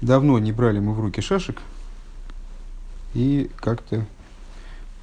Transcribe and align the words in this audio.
Давно 0.00 0.38
не 0.38 0.52
брали 0.52 0.78
мы 0.78 0.92
в 0.92 1.00
руки 1.00 1.22
шашек, 1.22 1.62
и 3.14 3.50
как-то 3.56 4.04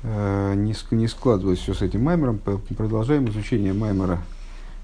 э, 0.04 0.54
не, 0.56 0.76
не 0.92 1.08
складывалось 1.08 1.60
все 1.60 1.74
с 1.74 1.82
этим 1.82 2.04
маймером. 2.04 2.40
Продолжаем 2.78 3.28
изучение 3.30 3.74
маймера, 3.74 4.22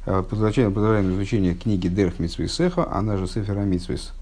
э, 0.07 0.23
продолжаем, 0.27 0.73
продолжаем 0.73 1.13
изучение 1.13 1.53
книги 1.53 1.87
Дерх 1.87 2.17
Митсвейсеха, 2.17 2.91
она 2.91 3.17
же 3.17 3.27
Сефера 3.27 3.59
Митсвейс 3.59 4.13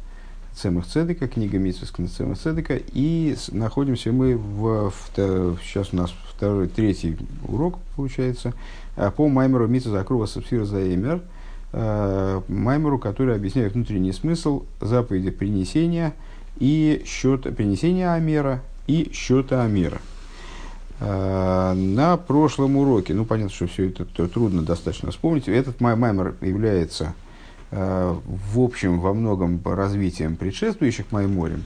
Цемах 0.53 0.87
Цедека, 0.87 1.29
книга 1.29 1.57
Митсвейс 1.57 1.93
Цемах 2.11 2.37
Цедека, 2.37 2.77
и 2.91 3.37
находимся 3.53 4.11
мы 4.11 4.35
в, 4.35 4.89
в, 4.89 5.57
сейчас 5.63 5.93
у 5.93 5.95
нас 5.95 6.13
второй, 6.35 6.67
третий 6.67 7.17
урок 7.47 7.79
получается, 7.95 8.53
э, 8.97 9.09
по 9.09 9.29
маймеру 9.29 9.67
Митсвейс 9.67 9.95
Акрува 9.95 10.25
Сапсира 10.25 10.65
Заэмер– 10.65 11.21
э, 11.77 12.41
Маймеру, 12.47 12.97
который 12.97 13.35
объясняет 13.35 13.73
внутренний 13.73 14.11
смысл 14.11 14.63
заповеди 14.81 15.29
принесения 15.29 16.13
и 16.57 17.03
счета 17.05 17.51
принесения 17.51 18.13
Амера 18.13 18.61
и 18.87 19.11
счета 19.13 19.63
Амера. 19.63 19.99
Э, 20.99 21.73
на 21.73 22.17
прошлом 22.17 22.77
уроке, 22.77 23.13
ну 23.13 23.25
понятно, 23.25 23.53
что 23.53 23.67
все 23.67 23.89
это 23.89 24.05
трудно 24.27 24.63
достаточно 24.63 25.11
вспомнить, 25.11 25.47
этот 25.47 25.79
маймер 25.79 26.35
является 26.41 27.13
э, 27.69 28.15
в 28.25 28.59
общем 28.59 28.99
во 28.99 29.13
многом 29.13 29.61
развитием 29.63 30.35
предшествующих 30.35 31.11
майморем, 31.11 31.63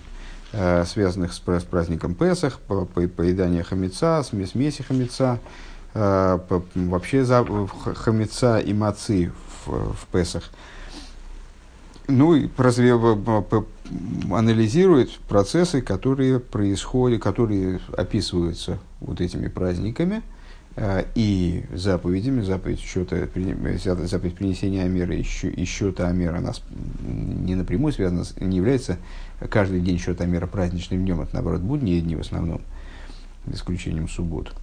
э, 0.51 0.83
связанных 0.85 1.31
с, 1.31 1.39
праздником 1.39 2.15
Песах, 2.15 2.59
по, 2.59 2.83
по, 2.83 3.07
поедание 3.07 3.63
хамеца, 3.63 4.21
смеси 4.23 4.83
хамеца, 4.83 5.39
вообще 5.93 7.25
хамеца 7.25 8.59
и 8.59 8.73
мацы 8.73 9.31
в, 9.65 9.93
в 9.93 10.07
Песах. 10.11 10.51
Ну 12.07 12.35
и 12.35 12.49
разве, 12.57 12.93
анализирует 14.31 15.11
процессы, 15.27 15.81
которые 15.81 16.39
происходят, 16.39 17.21
которые 17.21 17.79
описываются 17.95 18.79
вот 18.99 19.21
этими 19.21 19.47
праздниками 19.47 20.21
э, 20.75 21.05
и 21.15 21.63
заповедями, 21.73 22.41
заповедь 22.41 22.79
счета, 22.79 23.15
заповедь 23.15 24.35
принесения 24.35 24.83
Амера 24.83 25.15
и, 25.15 25.21
и 25.21 25.65
счета 25.65 26.07
Амера, 26.07 26.37
она 26.37 26.51
не 27.01 27.55
напрямую 27.55 27.93
связана, 27.93 28.25
не 28.39 28.57
является 28.57 28.97
каждый 29.49 29.79
день 29.79 29.97
счета 29.97 30.23
Амера 30.23 30.47
праздничным 30.47 31.05
днем, 31.05 31.21
это 31.21 31.35
наоборот 31.35 31.61
будние 31.61 32.01
дни 32.01 32.15
в 32.15 32.21
основном, 32.21 32.61
исключением 33.47 34.09
суббот. 34.09 34.53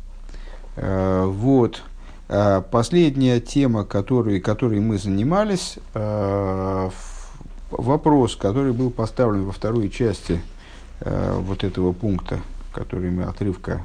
Э, 0.76 1.24
вот. 1.24 1.82
Э, 2.28 2.62
последняя 2.70 3.40
тема, 3.40 3.84
которой, 3.84 4.40
которой 4.40 4.80
мы 4.80 4.98
занимались, 4.98 5.78
э, 5.94 6.90
вопрос, 7.70 8.36
который 8.36 8.72
был 8.72 8.90
поставлен 8.90 9.46
во 9.46 9.52
второй 9.52 9.88
части 9.88 10.42
э, 11.00 11.38
вот 11.40 11.64
этого 11.64 11.92
пункта, 11.92 12.40
который 12.72 13.10
мы 13.10 13.24
отрывка 13.24 13.82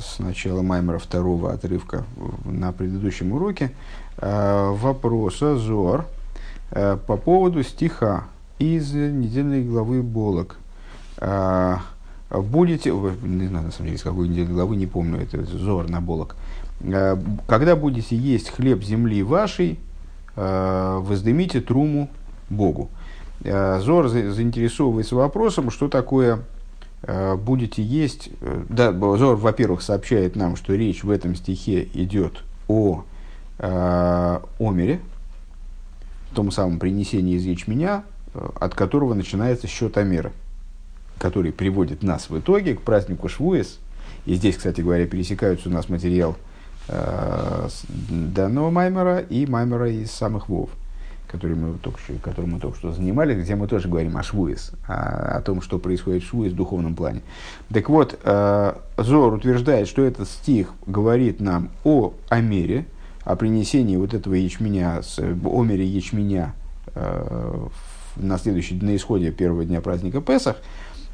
с 0.00 0.18
начала 0.18 0.62
Маймера 0.62 0.98
второго 0.98 1.52
отрывка 1.52 2.04
на 2.44 2.72
предыдущем 2.72 3.32
уроке, 3.32 3.70
вопрос 4.18 5.40
Азор 5.40 6.06
по 6.70 7.16
поводу 7.16 7.62
стиха 7.62 8.24
из 8.58 8.92
недельной 8.92 9.62
главы 9.62 10.02
Болок 10.02 10.56
будете, 12.30 12.90
не 12.90 13.46
знаю, 13.46 13.66
на 13.66 13.72
самом 13.72 13.86
деле, 13.86 13.98
с 13.98 14.02
какой 14.02 14.28
недели 14.28 14.46
главы, 14.46 14.76
не 14.76 14.86
помню, 14.86 15.20
это 15.20 15.44
Зор 15.44 15.88
на 15.88 16.00
Болок, 16.00 16.36
э, 16.80 17.16
когда 17.46 17.76
будете 17.76 18.16
есть 18.16 18.50
хлеб 18.50 18.82
земли 18.82 19.22
вашей, 19.22 19.78
э, 20.34 20.98
воздымите 21.00 21.60
труму 21.60 22.10
Богу. 22.50 22.90
Э, 23.44 23.80
Зор 23.80 24.08
заинтересовывается 24.08 25.16
вопросом, 25.16 25.70
что 25.70 25.88
такое 25.88 26.40
будете 27.44 27.84
есть. 27.84 28.30
Да, 28.68 28.90
Зор, 28.90 29.36
во-первых, 29.36 29.82
сообщает 29.82 30.34
нам, 30.34 30.56
что 30.56 30.74
речь 30.74 31.04
в 31.04 31.10
этом 31.10 31.36
стихе 31.36 31.86
идет 31.94 32.42
о 32.66 33.04
омере, 33.58 35.00
том 36.34 36.50
самом 36.50 36.80
принесении 36.80 37.36
из 37.36 37.44
ячменя, 37.44 38.02
от 38.34 38.74
которого 38.74 39.14
начинается 39.14 39.68
счет 39.68 39.98
омера 39.98 40.32
который 41.18 41.52
приводит 41.52 42.02
нас 42.02 42.28
в 42.28 42.38
итоге 42.38 42.74
к 42.74 42.82
празднику 42.82 43.28
Швуэс. 43.28 43.78
И 44.26 44.34
здесь, 44.34 44.56
кстати 44.56 44.80
говоря, 44.80 45.06
пересекаются 45.06 45.68
у 45.68 45.72
нас 45.72 45.88
материал 45.88 46.36
э, 46.88 47.68
данного 48.08 48.70
Маймера 48.70 49.18
и 49.18 49.46
Маймера 49.46 49.90
из 49.90 50.10
самых 50.10 50.48
Вов, 50.48 50.70
который 51.28 51.56
мы 51.56 51.78
только 51.78 51.98
что, 52.00 52.14
которым 52.14 52.52
мы 52.52 52.60
только 52.60 52.76
что 52.76 52.92
занимались, 52.92 53.38
где 53.38 53.54
мы 53.54 53.68
тоже 53.68 53.88
говорим 53.88 54.16
о 54.16 54.22
Швуэс, 54.22 54.72
о, 54.86 55.36
о 55.36 55.40
том, 55.42 55.62
что 55.62 55.78
происходит 55.78 56.24
в 56.24 56.26
Швуэс 56.28 56.52
в 56.52 56.56
духовном 56.56 56.94
плане. 56.94 57.22
Так 57.72 57.88
вот, 57.88 58.18
э, 58.22 58.74
Зор 58.98 59.34
утверждает, 59.34 59.88
что 59.88 60.02
этот 60.02 60.28
стих 60.28 60.72
говорит 60.86 61.40
нам 61.40 61.70
о 61.84 62.12
Амере, 62.28 62.86
о 63.22 63.36
принесении 63.36 63.96
вот 63.96 64.12
этого 64.12 64.34
ячменя, 64.34 65.02
с, 65.02 65.18
о 65.18 65.64
мере 65.64 65.86
ячменя 65.86 66.54
э, 66.94 67.66
на 68.16 68.38
следующий, 68.38 68.74
на 68.74 68.96
исходе 68.96 69.30
первого 69.30 69.64
дня 69.64 69.80
праздника 69.80 70.20
Песах, 70.20 70.56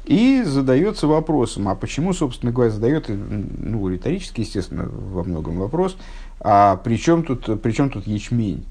и 0.05 0.43
задается 0.43 1.07
вопросом, 1.07 1.69
а 1.69 1.75
почему, 1.75 2.13
собственно 2.13 2.51
говоря, 2.51 2.71
задает, 2.71 3.05
ну, 3.07 3.87
риторически, 3.87 4.41
естественно, 4.41 4.89
во 4.89 5.23
многом 5.23 5.57
вопрос, 5.57 5.95
а 6.39 6.75
при 6.77 6.97
чем 6.97 7.23
тут, 7.23 7.61
при 7.61 7.71
чем 7.71 7.89
тут 7.89 8.05
ячмень? 8.05 8.65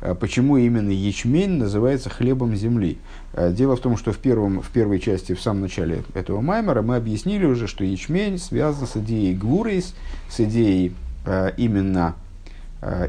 А 0.00 0.14
почему 0.14 0.56
именно 0.56 0.88
ячмень 0.88 1.58
называется 1.58 2.08
хлебом 2.08 2.56
земли? 2.56 2.96
А 3.34 3.50
дело 3.52 3.76
в 3.76 3.80
том, 3.80 3.98
что 3.98 4.12
в, 4.12 4.18
первом, 4.18 4.62
в 4.62 4.70
первой 4.70 4.98
части, 5.00 5.34
в 5.34 5.42
самом 5.42 5.60
начале 5.60 6.02
этого 6.14 6.40
маймера, 6.40 6.80
мы 6.80 6.96
объяснили 6.96 7.44
уже, 7.44 7.66
что 7.66 7.84
ячмень 7.84 8.38
связан 8.38 8.86
с 8.86 8.96
идеей 8.96 9.34
гвурейс, 9.34 9.94
с 10.30 10.40
идеей 10.40 10.94
а, 11.26 11.48
именно, 11.58 12.14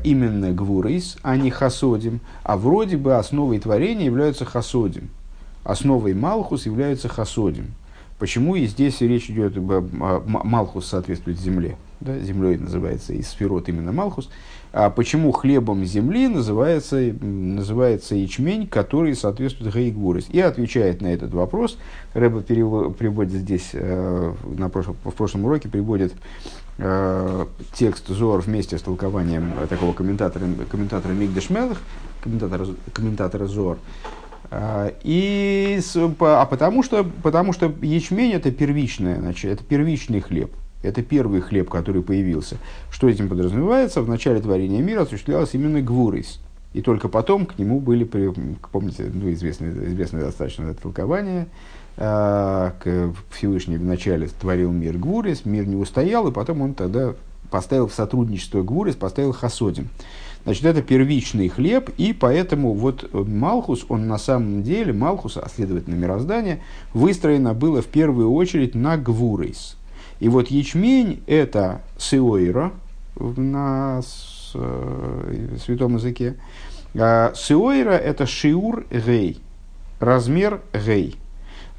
именно 0.03 0.51
гвурейс, 0.51 1.17
а 1.21 1.37
не 1.37 1.49
хасодим. 1.49 2.19
А 2.43 2.57
вроде 2.57 2.97
бы 2.97 3.15
основой 3.15 3.59
творения 3.59 4.07
являются 4.07 4.43
хасодим– 4.43 5.09
основой 5.63 6.13
Малхус 6.13 6.66
является 6.66 7.07
Хасодим. 7.09 7.73
Почему 8.19 8.55
и 8.55 8.67
здесь 8.67 9.01
речь 9.01 9.29
идет, 9.31 9.57
Малхус 9.57 10.85
соответствует 10.85 11.39
земле, 11.39 11.75
да, 11.99 12.19
землей 12.19 12.57
называется 12.57 13.13
и 13.13 13.23
сферот 13.23 13.67
именно 13.67 13.91
Малхус, 13.91 14.29
а 14.73 14.89
почему 14.89 15.31
хлебом 15.31 15.83
земли 15.85 16.27
называется, 16.27 16.97
называется 16.97 18.16
ячмень, 18.16 18.67
который 18.67 19.16
соответствует 19.16 19.73
Гаигвурис. 19.73 20.27
И 20.29 20.39
отвечает 20.39 21.01
на 21.01 21.07
этот 21.07 21.33
вопрос, 21.33 21.78
Рэба 22.13 22.41
приводит 22.41 23.41
здесь, 23.41 23.72
э, 23.73 24.33
на 24.57 24.69
прошлом, 24.69 24.95
в 25.03 25.13
прошлом 25.13 25.45
уроке 25.45 25.67
приводит 25.67 26.13
э, 26.78 27.45
текст 27.73 28.07
Зор 28.07 28.41
вместе 28.41 28.78
с 28.78 28.81
толкованием 28.81 29.51
такого 29.67 29.93
комментатора, 29.93 30.45
комментатора 30.69 31.11
Мигдеш 31.11 31.49
Мелых, 31.49 31.81
комментатора, 32.22 32.67
комментатора 32.93 33.47
Зор, 33.47 33.78
и, 34.53 35.79
а 36.19 36.45
потому 36.45 36.84
что, 36.84 37.06
потому 37.23 37.53
что 37.53 37.73
ячмень 37.81 38.34
это 38.34 38.51
первичное, 38.51 39.17
значит, 39.19 39.51
это 39.51 39.63
первичный 39.63 40.19
хлеб. 40.19 40.51
Это 40.84 41.03
первый 41.03 41.41
хлеб, 41.41 41.69
который 41.69 42.01
появился. 42.01 42.57
Что 42.90 43.07
этим 43.07 43.29
подразумевается? 43.29 44.01
В 44.01 44.09
начале 44.09 44.41
творения 44.41 44.81
мира 44.81 45.01
осуществлялось 45.01 45.53
именно 45.53 45.81
гвурис. 45.81 46.40
И 46.73 46.81
только 46.81 47.07
потом 47.07 47.45
к 47.45 47.59
нему 47.59 47.79
были, 47.79 48.03
помните, 48.03 49.11
ну, 49.13 49.31
известное, 49.31 49.72
известное 49.72 50.22
достаточно 50.23 50.69
это 50.69 50.81
толкование, 50.81 51.47
э, 51.97 53.11
Всевышний 53.29 53.78
вначале 53.78 54.28
творил 54.28 54.72
мир 54.72 54.97
Гвурис, 54.97 55.45
мир 55.45 55.67
не 55.67 55.75
устоял, 55.75 56.28
и 56.28 56.31
потом 56.31 56.61
он 56.61 56.73
тогда 56.73 57.13
поставил 57.50 57.88
в 57.88 57.94
сотрудничество 57.94 58.63
Гвурис, 58.63 58.95
поставил 58.95 59.34
Хасодим. 59.34 59.90
Значит, 60.44 60.66
это 60.66 60.81
первичный 60.81 61.50
хлеб, 61.50 61.91
и 61.97 62.13
поэтому 62.13 62.74
вот 62.74 63.07
э, 63.12 63.18
Малхус, 63.18 63.85
он 63.90 64.07
на 64.07 64.18
самом 64.18 64.63
деле, 64.63 64.91
Малхус, 64.91 65.38
а 65.38 65.47
следовательно 65.50 65.96
мироздание, 65.96 66.61
выстроено 66.93 67.53
было 67.53 67.82
в 67.82 67.88
первую 67.88 68.32
очередь 68.32 68.73
на 68.73 68.97
Гвурейс. 68.97 69.78
И 70.20 70.29
вот 70.29 70.47
ячмень– 70.47 71.23
это 71.28 71.82
сиойра 71.97 72.72
на 73.16 74.02
э, 74.55 75.58
святом 75.64 75.96
языке. 75.96 76.35
А 76.96 77.34
сиойра– 77.35 77.91
это 77.91 78.26
шиур 78.26 78.85
гей, 78.90 79.40
размер 79.99 80.61
гей. 80.73 81.17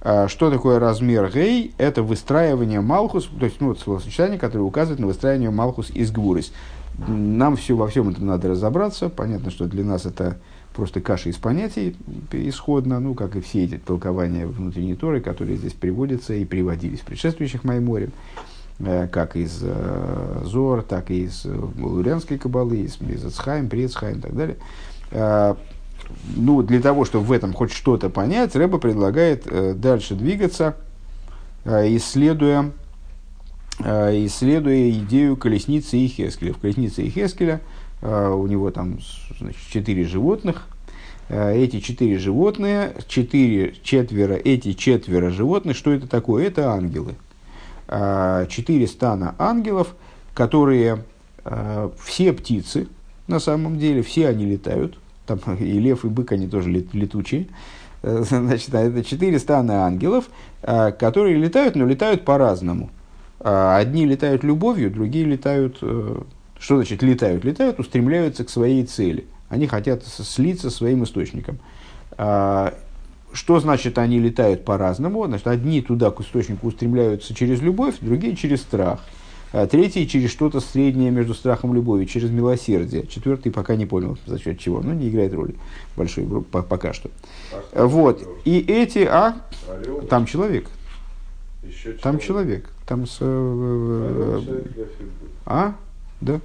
А 0.01 0.27
что 0.27 0.51
такое 0.51 0.79
размер 0.79 1.31
гей? 1.33 1.75
Это 1.79 2.03
выстраивание 2.03 2.81
Малхус, 2.81 3.27
то 3.39 3.45
есть 3.45 3.61
ну, 3.61 3.69
вот 3.69 3.81
словосочетание, 3.81 4.39
которое 4.39 4.65
указывает 4.65 5.01
на 5.01 5.07
выстраивание 5.07 5.51
Малхус 5.51 5.91
из 5.91 6.11
Гвурис. 6.11 6.53
Нам 6.99 7.57
все, 7.57 7.75
во 7.75 7.89
всем 7.89 8.09
этом 8.11 8.27
надо 8.27 8.49
разобраться. 8.49 9.09
Понятно, 9.09 9.51
что 9.51 9.67
для 9.67 9.85
нас 9.85 10.07
это 10.07 10.39
просто 10.75 11.01
каша 11.01 11.29
из 11.29 11.37
понятий 11.37 11.97
исходно, 12.33 13.01
ну, 13.01 13.15
как 13.15 13.37
и 13.37 13.41
все 13.41 13.65
эти 13.65 13.79
толкования 13.79 14.47
внутренней 14.47 14.95
Торы, 14.95 15.21
которые 15.21 15.57
здесь 15.57 15.73
приводятся 15.73 16.35
и 16.35 16.45
приводились 16.45 17.01
в 17.01 17.05
предшествующих 17.05 17.65
Майморе, 17.65 18.11
э, 18.79 19.09
как 19.09 19.37
из 19.37 19.61
э, 19.63 20.43
Зор, 20.45 20.83
так 20.83 21.11
и 21.11 21.25
из 21.25 21.45
э, 21.45 21.69
Лурянской 21.79 22.39
Кабалы, 22.39 22.79
из, 22.81 23.25
Ацхайм, 23.25 23.69
Прецхайм 23.69 24.19
и 24.19 24.21
так 24.21 24.35
далее. 24.35 24.57
Ну, 26.37 26.63
для 26.63 26.81
того, 26.81 27.05
чтобы 27.05 27.27
в 27.27 27.33
этом 27.33 27.53
хоть 27.53 27.73
что-то 27.73 28.11
понять, 28.11 28.57
Рэба 28.57 28.79
предлагает 28.79 29.81
дальше 29.81 30.15
двигаться, 30.15 30.77
исследуя, 31.65 32.73
исследуя 33.81 34.91
идею 34.91 35.37
колесницы 35.37 35.97
и 35.97 36.07
Хескеля. 36.07 36.53
В 36.53 36.59
колеснице 36.59 37.03
и 37.03 37.11
Хескеля 37.11 37.61
у 38.03 38.47
него 38.47 38.71
там 38.71 38.99
значит, 39.39 39.61
четыре 39.71 40.05
животных. 40.05 40.69
Эти 41.29 41.81
четыре 41.81 42.19
животные, 42.19 42.95
четыре, 43.09 43.75
четверо, 43.83 44.35
эти 44.35 44.73
четверо 44.73 45.31
животных, 45.31 45.77
что 45.77 45.93
это 45.93 46.07
такое? 46.07 46.47
Это 46.47 46.71
ангелы. 46.73 47.15
Четыре 48.49 48.87
стана 48.87 49.35
ангелов, 49.39 49.95
которые 50.35 51.05
все 52.05 52.33
птицы, 52.33 52.89
на 53.27 53.39
самом 53.39 53.79
деле, 53.79 54.03
все 54.03 54.29
они 54.29 54.45
летают, 54.45 54.99
там 55.27 55.39
и 55.59 55.79
лев, 55.79 56.05
и 56.05 56.09
бык, 56.09 56.33
они 56.33 56.49
тоже 56.49 56.71
лет, 56.71 56.93
летучие. 56.93 57.47
Э, 58.03 58.25
значит, 58.29 58.75
это 58.75 59.05
четыре 59.05 59.39
стана 59.39 59.87
ангелов, 59.87 60.29
э, 60.63 60.93
которые 60.93 61.37
летают, 61.37 61.77
но 61.77 61.87
летают 61.87 62.25
по-разному. 62.25 62.91
Э, 63.43 63.77
одни 63.77 64.07
летают 64.07 64.45
любовью, 64.45 64.91
другие 64.91 65.25
летают... 65.25 65.79
Что 66.59 66.77
значит 66.77 67.03
летают? 67.03 67.45
Летают, 67.45 67.81
устремляются 67.81 68.45
к 68.45 68.51
своей 68.51 68.85
цели. 68.85 69.25
Они 69.49 69.67
хотят 69.67 70.05
слиться 70.05 70.71
со 70.71 70.77
своим 70.77 71.03
источником. 71.03 71.59
Что 72.17 73.59
значит 73.59 73.99
они 73.99 74.21
летают 74.21 74.65
по-разному? 74.65 75.27
Значит, 75.27 75.49
одни 75.49 75.81
туда 75.83 76.13
к 76.13 76.21
источнику 76.21 76.69
устремляются 76.69 77.35
через 77.35 77.61
любовь, 77.61 77.97
другие 78.01 78.37
через 78.37 78.61
страх. 78.61 79.01
А 79.53 79.67
третий 79.67 80.09
через 80.09 80.31
что-то 80.31 80.61
среднее 80.61 81.11
между 81.11 81.35
страхом 81.35 81.73
и 81.73 81.75
любовью, 81.75 82.07
через 82.07 82.31
милосердие. 82.31 83.07
Четвертый 83.07 83.53
пока 83.53 83.77
не 83.77 83.85
понял, 83.85 84.17
за 84.27 84.39
счет 84.39 84.59
чего. 84.59 84.81
Ну, 84.81 84.93
не 84.93 85.09
играет 85.09 85.35
роли 85.35 85.57
большой 85.97 86.25
пока 86.25 86.93
что. 86.93 87.11
А 87.73 87.87
вот. 87.87 88.27
И 88.45 88.61
эти, 88.61 89.01
а? 89.01 89.37
Там 90.09 90.27
человек. 90.27 90.69
Еще 91.63 91.93
там 91.93 92.19
человек. 92.19 92.69
Там 92.87 93.07
с... 93.07 93.19
Э, 93.21 94.63
а? 95.47 95.77
Да. 96.21 96.41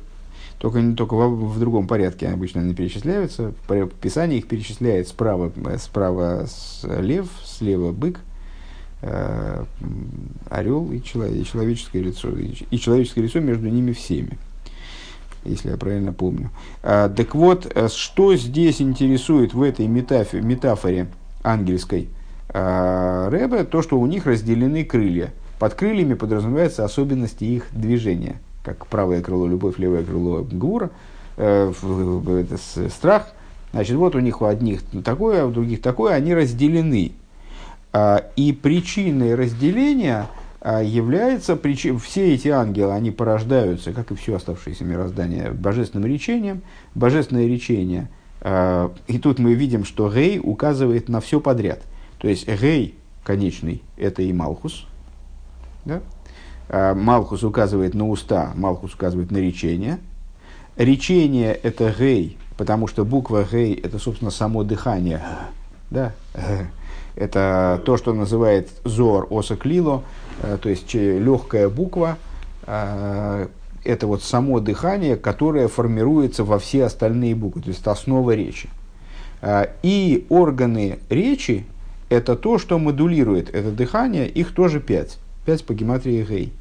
Только, 0.60 0.82
только 0.94 1.14
в, 1.16 1.54
в 1.54 1.60
другом 1.60 1.88
порядке 1.88 2.28
обычно 2.28 2.62
они 2.62 2.74
перечисляются. 2.74 3.54
В 3.68 3.88
Писании 3.90 4.40
их 4.40 4.48
перечисляет 4.48 5.08
справа, 5.08 5.52
справа 5.78 6.48
лев, 6.84 7.28
слева 7.44 7.92
бык, 7.92 8.20
Э, 9.00 9.64
орел 10.50 10.92
и, 10.92 11.04
человек, 11.04 11.36
и 11.36 11.46
человеческое 11.46 12.02
лицо, 12.02 12.30
и 12.30 12.80
человеческое 12.80 13.22
лицо 13.22 13.40
между 13.40 13.70
ними 13.70 13.92
всеми, 13.92 14.40
если 15.46 15.70
я 15.70 15.78
правильно 15.78 16.14
помню. 16.14 16.50
А, 16.82 17.08
так 17.08 17.36
вот, 17.36 17.72
э, 17.76 17.90
что 17.90 18.36
здесь 18.36 18.82
интересует 18.82 19.54
в 19.54 19.62
этой 19.62 19.86
метафоре, 19.86 20.42
метафоре 20.42 21.08
ангельской 21.44 22.10
Рэбе, 22.50 23.64
то, 23.66 23.82
что 23.82 24.00
у 24.00 24.06
них 24.06 24.26
разделены 24.26 24.86
крылья. 24.86 25.32
Под 25.60 25.74
крыльями 25.74 26.14
подразумеваются 26.14 26.86
особенности 26.86 27.44
их 27.44 27.66
движения, 27.72 28.40
как 28.64 28.86
правое 28.88 29.22
крыло 29.22 29.48
любовь, 29.48 29.80
левое 29.80 30.04
крыло 30.04 30.46
гура, 30.50 30.92
э, 31.36 31.74
это 31.74 32.90
страх. 32.90 33.30
Значит, 33.74 33.96
вот 33.96 34.16
у 34.16 34.20
них 34.20 34.42
у 34.42 34.46
одних 34.46 34.82
такое, 35.04 35.44
а 35.44 35.46
у 35.46 35.52
других 35.52 35.82
такое, 35.82 36.14
они 36.14 36.34
разделены. 36.34 37.12
А, 37.92 38.24
и 38.36 38.54
причиной 38.54 39.36
разделения 39.36 40.28
а, 40.62 40.82
является, 40.82 41.56
причи... 41.56 41.96
все 41.98 42.34
эти 42.34 42.48
ангелы, 42.50 42.94
они 42.94 43.12
порождаются, 43.12 43.94
как 43.94 44.12
и 44.12 44.16
все 44.16 44.36
оставшееся 44.36 44.84
мироздание, 44.84 45.52
божественным 45.52 46.10
речением. 46.10 46.62
Божественное 46.96 47.48
речение, 47.48 48.10
а, 48.42 48.94
и 49.08 49.18
тут 49.18 49.40
мы 49.40 49.54
видим, 49.54 49.84
что 49.86 50.12
Гей 50.12 50.40
указывает 50.42 51.10
на 51.10 51.22
все 51.22 51.40
подряд. 51.40 51.82
То 52.20 52.28
есть 52.28 52.48
Гей 52.48 52.96
конечный– 53.24 53.84
это 53.98 54.22
и 54.22 54.34
Малхус. 54.34 54.86
Да? 55.86 56.02
Малхус 56.96 57.44
указывает 57.44 57.94
на 57.94 58.10
уста, 58.10 58.52
Малхус 58.56 58.94
указывает 58.94 59.32
на 59.32 59.38
речение. 59.38 60.00
Речение– 60.76 61.54
это 61.64 61.94
Гей, 61.98 62.38
потому 62.58 62.88
что 62.88 63.06
буква 63.06 63.48
Гей– 63.50 63.74
это, 63.84 64.00
собственно, 64.00 64.32
само 64.32 64.64
дыхание. 64.64 65.22
Да? 65.90 66.14
Это 67.16 67.82
то, 67.84 67.98
что 67.98 68.14
называет 68.14 68.70
зор 68.84 69.28
осоклило, 69.32 70.04
э, 70.44 70.60
то 70.62 70.70
есть 70.70 70.94
легкая 70.94 71.68
буква, 71.68 72.18
э, 72.68 73.48
это 73.84 74.06
вот 74.06 74.22
само 74.22 74.60
дыхание, 74.60 75.16
которое 75.16 75.68
формируется 75.68 76.44
во 76.44 76.60
все 76.60 76.86
остальные 76.86 77.34
буквы, 77.34 77.64
то 77.64 77.70
есть 77.70 77.82
это 77.82 77.92
основа 77.92 78.36
речи. 78.36 78.70
Э, 79.42 79.66
и 79.82 80.28
органы 80.30 81.00
речи– 81.10 81.66
это 82.10 82.36
то, 82.36 82.58
что 82.58 82.80
модулирует 82.80 83.54
это 83.54 83.72
дыхание, 83.72 84.28
их 84.28 84.54
тоже 84.54 84.80
пять. 84.80 85.18
Пять 85.46 85.66
по 85.66 85.74
гематрии 85.74 86.24
Гей. 86.24 86.54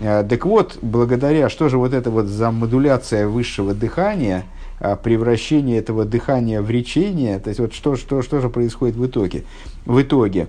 Так 0.00 0.46
вот, 0.46 0.78
благодаря, 0.82 1.48
что 1.48 1.68
же 1.68 1.78
вот 1.78 1.92
это 1.92 2.10
вот 2.10 2.26
за 2.26 2.50
модуляция 2.50 3.28
высшего 3.28 3.74
дыхания– 3.74 4.44
а, 4.84 4.96
превращение 4.96 5.78
этого 5.78 6.04
дыхания 6.04 6.60
в 6.60 6.68
речение, 6.68 7.38
то 7.38 7.50
есть 7.50 7.60
вот 7.60 7.72
что, 7.72 7.94
что, 7.94 8.20
что 8.20 8.40
же 8.40 8.48
происходит 8.48 8.96
в 8.96 9.06
итоге? 9.06 9.44
В 9.86 10.02
итоге, 10.02 10.48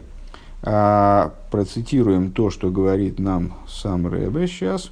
а, 0.64 1.34
процитируем 1.52 2.32
то, 2.32 2.50
что 2.50 2.72
говорит 2.72 3.20
нам 3.20 3.54
сам 3.68 4.08
Рэбе 4.08 4.48
сейчас. 4.48 4.90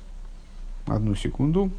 Одну 0.85 1.15
секунду. 1.15 1.71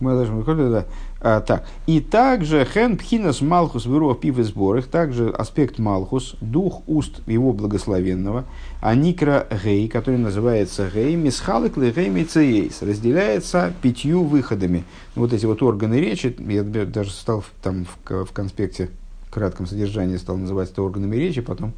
А, 0.00 1.40
так. 1.40 1.66
И 1.86 2.00
также 2.00 2.64
хен 2.64 2.96
пхинас 2.96 3.40
малхус 3.40 3.86
вырох 3.86 4.20
пив 4.20 4.36
сборах, 4.38 4.86
также 4.86 5.30
аспект 5.30 5.78
малхус, 5.78 6.36
дух 6.40 6.82
уст 6.86 7.20
его 7.26 7.52
благословенного, 7.52 8.44
а 8.80 8.94
никра 8.94 9.46
гей, 9.64 9.88
который 9.88 10.18
называется 10.18 10.88
гей, 10.94 11.16
мисхалык 11.16 11.76
гей 11.76 12.08
мицеейс, 12.08 12.82
разделяется 12.82 13.72
пятью 13.82 14.22
выходами. 14.22 14.84
Вот 15.16 15.32
эти 15.32 15.46
вот 15.46 15.62
органы 15.62 15.96
речи, 16.00 16.36
я 16.38 16.62
даже 16.62 17.10
стал 17.10 17.44
там 17.62 17.84
в, 17.84 18.24
в 18.26 18.32
конспекте 18.32 18.90
кратком 19.30 19.66
содержании 19.66 20.16
стал 20.16 20.36
называть 20.36 20.70
это 20.70 20.82
органами 20.82 21.16
речи, 21.16 21.40
потом 21.40 21.72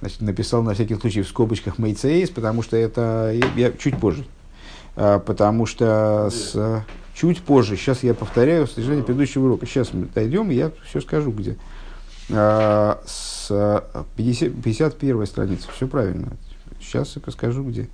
значит, 0.00 0.20
написал 0.20 0.62
на 0.62 0.74
всякий 0.74 0.94
случай 0.94 1.22
в 1.22 1.28
скобочках 1.28 1.78
мейцеис, 1.78 2.30
потому 2.30 2.62
что 2.62 2.76
это 2.76 3.32
я, 3.34 3.66
я 3.68 3.72
чуть 3.72 3.98
позже. 3.98 4.24
А, 4.96 5.18
потому 5.18 5.66
что 5.66 6.30
с, 6.30 6.84
чуть 7.20 7.42
позже, 7.42 7.76
сейчас 7.76 8.02
я 8.02 8.14
повторяю 8.14 8.66
содержание 8.66 9.04
предыдущего 9.04 9.44
урока. 9.44 9.66
Сейчас 9.66 9.92
мы 9.92 10.06
дойдем, 10.14 10.48
я 10.48 10.72
все 10.84 11.02
скажу, 11.02 11.32
где. 11.32 11.56
А, 12.30 13.02
с 13.04 13.84
50, 14.16 14.62
51 14.62 15.26
страницы, 15.26 15.68
все 15.74 15.86
правильно. 15.86 16.32
Сейчас 16.80 17.14
я 17.16 17.20
подскажу, 17.20 17.62
где. 17.64 17.90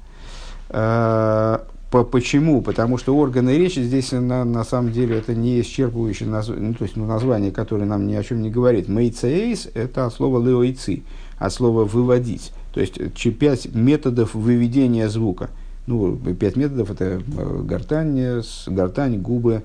А, 0.68 1.66
по, 1.90 2.04
почему? 2.04 2.62
Потому 2.62 2.98
что 2.98 3.16
органы 3.16 3.58
речи 3.58 3.80
здесь 3.80 4.12
на, 4.12 4.44
на 4.44 4.62
самом 4.62 4.92
деле 4.92 5.18
это 5.18 5.34
не 5.34 5.60
исчерпывающее 5.60 6.28
название, 6.28 6.68
ну, 6.68 6.74
то 6.74 6.84
есть 6.84 6.96
ну, 6.96 7.04
название, 7.04 7.50
которое 7.50 7.84
нам 7.84 8.06
ни 8.06 8.14
о 8.14 8.22
чем 8.22 8.42
не 8.42 8.50
говорит. 8.50 8.86
Мейцеис– 8.86 9.68
это 9.74 10.06
от 10.06 10.14
слова 10.14 10.40
леойци, 10.40 11.02
от 11.38 11.52
слова 11.52 11.84
выводить. 11.84 12.52
То 12.72 12.80
есть 12.80 12.94
пять 13.38 13.74
методов 13.74 14.34
выведения 14.34 15.08
звука– 15.08 15.50
ну, 15.86 16.16
пять 16.16 16.56
методов 16.56 16.90
это 16.90 17.04
э, 17.04 17.62
гортань, 17.62 18.42
гортань, 18.66 19.18
губы, 19.18 19.62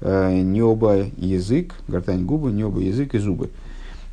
э, 0.00 0.40
небо, 0.40 1.06
язык, 1.16 1.74
гортань, 1.88 2.24
губы, 2.24 2.52
небо, 2.52 2.80
язык 2.80 3.14
и 3.14 3.18
зубы. 3.18 3.50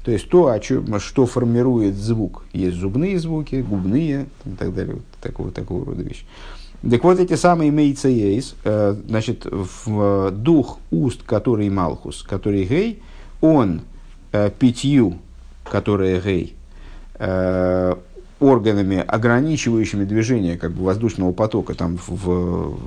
То 0.04 0.12
есть 0.12 0.30
то, 0.30 0.48
о 0.48 0.60
чем, 0.60 1.00
что 1.00 1.26
формирует 1.26 1.96
звук. 1.96 2.46
Есть 2.54 2.78
зубные 2.78 3.20
звуки, 3.20 3.56
губные 3.68 4.28
и 4.46 4.50
так 4.58 4.74
далее. 4.74 4.96
Вот 4.96 5.04
такого, 5.22 5.52
такого 5.52 5.86
рода 5.86 6.02
вещи. 6.02 6.26
Так 6.90 7.04
вот, 7.04 7.20
эти 7.20 7.36
самые 7.36 7.72
мейцеейс, 7.72 8.56
э, 8.64 8.96
значит, 9.08 9.46
в 9.46 10.32
дух 10.32 10.80
уст, 10.92 11.24
который 11.24 11.70
Малхус, 11.70 12.24
который 12.24 12.64
Гей, 12.64 13.04
он 13.42 13.82
пятью, 14.60 15.18
которые 15.64 16.22
Гей, 16.22 16.56
органами, 18.40 19.04
ограничивающими 19.06 20.06
движение 20.06 20.58
как 20.58 20.72
бы, 20.72 20.84
воздушного 20.84 21.32
потока 21.32 21.74
там, 21.74 21.98
в, 21.98 22.10
в, 22.10 22.80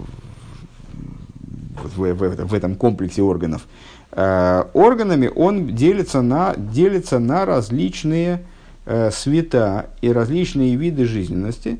в, 1.96 2.46
в, 2.46 2.54
этом 2.54 2.74
комплексе 2.74 3.22
органов, 3.22 3.66
э, 4.12 4.64
органами 4.72 5.30
он 5.34 5.74
делится 5.74 6.22
на, 6.22 6.54
делится 6.56 7.18
на 7.18 7.44
различные 7.44 8.42
э, 8.86 9.10
света 9.10 9.90
и 10.00 10.10
различные 10.10 10.76
виды 10.76 11.04
жизненности, 11.04 11.78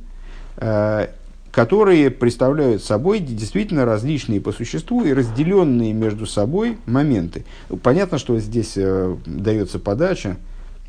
э, 0.57 1.09
которые 1.51 2.11
представляют 2.11 2.83
собой 2.83 3.21
действительно 3.21 3.85
различные 3.85 4.41
по 4.41 4.53
существу 4.53 5.05
и 5.05 5.13
разделенные 5.13 5.93
между 5.93 6.27
собой 6.27 6.79
моменты. 6.87 7.45
Понятно, 7.83 8.19
что 8.19 8.39
здесь 8.39 8.73
э, 8.77 9.17
дается 9.27 9.79
подача 9.79 10.37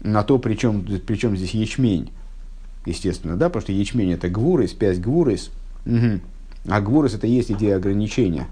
на 0.01 0.23
то, 0.23 0.37
при 0.37 0.55
чем, 0.55 0.83
при 0.83 1.15
чем 1.15 1.37
здесь 1.37 1.51
ячмень 1.51 2.11
естественно, 2.85 3.35
да, 3.35 3.49
потому 3.49 3.61
что 3.61 3.71
ячмень 3.71 4.13
это 4.13 4.29
гвурис, 4.29 4.71
пять 4.71 5.01
гвурис, 5.01 5.51
угу. 5.85 6.19
а 6.67 6.81
гвурис 6.81 7.13
это 7.13 7.27
есть 7.27 7.51
идея 7.51 7.77
ограничения. 7.77 8.47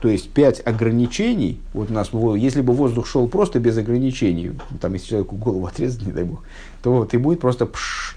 То 0.00 0.08
есть 0.08 0.30
пять 0.30 0.64
ограничений, 0.64 1.60
вот 1.72 1.90
у 1.90 1.94
нас, 1.94 2.10
если 2.36 2.60
бы 2.60 2.74
воздух 2.74 3.06
шел 3.06 3.28
просто 3.28 3.60
без 3.60 3.78
ограничений, 3.78 4.52
там, 4.80 4.92
если 4.92 5.08
человеку 5.08 5.36
голову 5.36 5.66
отрезать, 5.66 6.06
не 6.06 6.12
дай 6.12 6.24
бог, 6.24 6.44
то 6.82 6.92
вот 6.92 7.14
и 7.14 7.16
будет 7.16 7.40
просто 7.40 7.66
пш, 7.66 8.14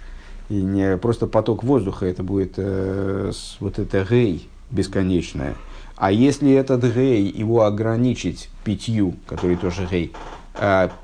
и 0.49 0.55
не 0.55 0.97
просто 0.97 1.25
поток 1.25 1.63
воздуха, 1.63 2.05
это 2.05 2.21
будет 2.21 2.53
э, 2.57 3.31
вот 3.59 3.79
это 3.79 4.05
гей 4.09 4.49
бесконечное. 4.71 5.55
А 5.95 6.11
если 6.11 6.51
этот 6.51 6.83
гей, 6.93 7.29
его 7.29 7.63
ограничить 7.63 8.49
пятью, 8.63 9.15
который 9.25 9.55
тоже 9.55 9.87
гей, 9.89 10.13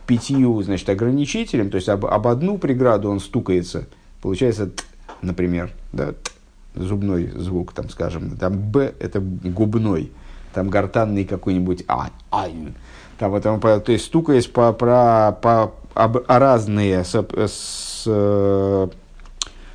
пятью, 0.08 0.62
значит, 0.64 0.90
ограничителем, 0.90 1.70
то 1.70 1.75
есть 1.75 1.90
об, 1.90 2.06
об 2.06 2.28
одну 2.28 2.58
преграду 2.58 3.10
он 3.10 3.20
стукается, 3.20 3.88
получается, 4.22 4.68
т, 4.68 4.84
например, 5.22 5.72
да, 5.94 6.12
т, 6.12 6.32
зубной 6.75 7.28
звук, 7.28 7.74
там, 7.74 7.90
скажем, 7.90 8.38
там 8.38 8.58
б 8.58 8.94
это 9.00 9.20
губной, 9.22 10.12
там 10.54 10.70
гортанный 10.70 11.25
какой-нибудь 11.25 11.86
а, 11.88 12.10
айн, 12.32 12.74
там, 13.18 13.32
вот, 13.32 13.44
там, 13.44 13.60
то 13.62 13.92
есть 13.92 14.06
стукаясь 14.06 14.48
по, 14.48 14.74
про, 14.74 15.32
по, 15.42 15.74
об, 15.94 16.18
разные 16.28 17.04
с, 17.06 17.16
с, 17.16 18.90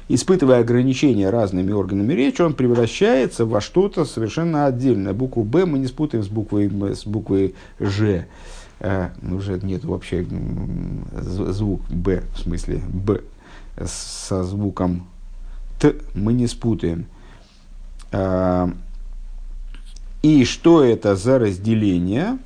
испытывая 0.09 0.61
ограничения 0.61 1.31
разными 1.31 1.73
органами 1.73 2.12
речи, 2.12 2.43
он 2.43 2.55
превращается 2.55 3.47
во 3.47 3.61
что-то 3.61 4.05
совершенно 4.05 4.67
отдельное. 4.67 5.12
Букву 5.12 5.45
«Б» 5.45 5.65
мы 5.65 5.79
не 5.79 5.87
спутаем 5.87 6.25
с 6.25 6.29
буквой, 6.29 6.69
с 6.69 7.07
буквой 7.07 7.55
«Ж». 7.79 8.27
Э, 8.80 9.10
уже 9.22 9.60
нет 9.62 9.84
вообще 9.84 10.26
звук 11.20 11.82
«Б», 11.90 12.22
в 12.34 12.40
смысле 12.40 12.80
«Б» 12.88 13.20
со 13.84 14.42
звуком 14.42 15.06
«Т» 15.78 15.94
мы 16.14 16.32
не 16.32 16.46
спутаем. 16.46 17.06
Э, 18.10 18.68
и 20.22 20.44
что 20.44 20.82
это 20.82 21.14
за 21.14 21.38
разделение, 21.38 22.38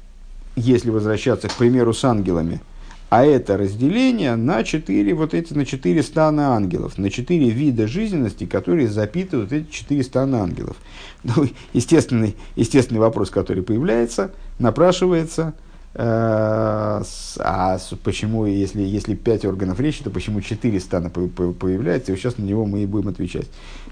если 0.56 0.90
возвращаться, 0.90 1.48
к 1.48 1.54
примеру, 1.54 1.94
с 1.94 2.04
ангелами– 2.04 2.60
а 3.14 3.24
это 3.24 3.56
разделение 3.56 4.34
на 4.34 4.64
четыре, 4.64 5.14
вот 5.14 5.34
эти, 5.34 5.52
на 5.52 5.64
четыре 5.64 6.02
стана 6.02 6.56
ангелов, 6.56 6.98
на 6.98 7.10
четыре 7.10 7.48
вида 7.50 7.86
жизненности, 7.86 8.44
которые 8.44 8.88
запитывают 8.88 9.52
эти 9.52 9.70
четыре 9.70 10.02
стана 10.02 10.42
ангелов. 10.42 10.76
Ну, 11.22 11.48
естественный, 11.72 12.34
естественный 12.56 13.00
вопрос, 13.00 13.30
который 13.30 13.62
появляется, 13.62 14.32
напрашивается, 14.58 15.54
а 15.96 17.78
почему, 18.02 18.46
если, 18.46 18.82
если 18.82 19.14
пять 19.14 19.44
органов 19.44 19.78
речи, 19.78 20.02
то 20.02 20.10
почему 20.10 20.40
четыре 20.40 20.80
стана 20.80 21.10
появляются? 21.10 22.12
И 22.12 22.16
сейчас 22.16 22.36
на 22.36 22.42
него 22.42 22.66
мы 22.66 22.82
и 22.82 22.86
будем 22.86 23.08
отвечать. 23.08 23.46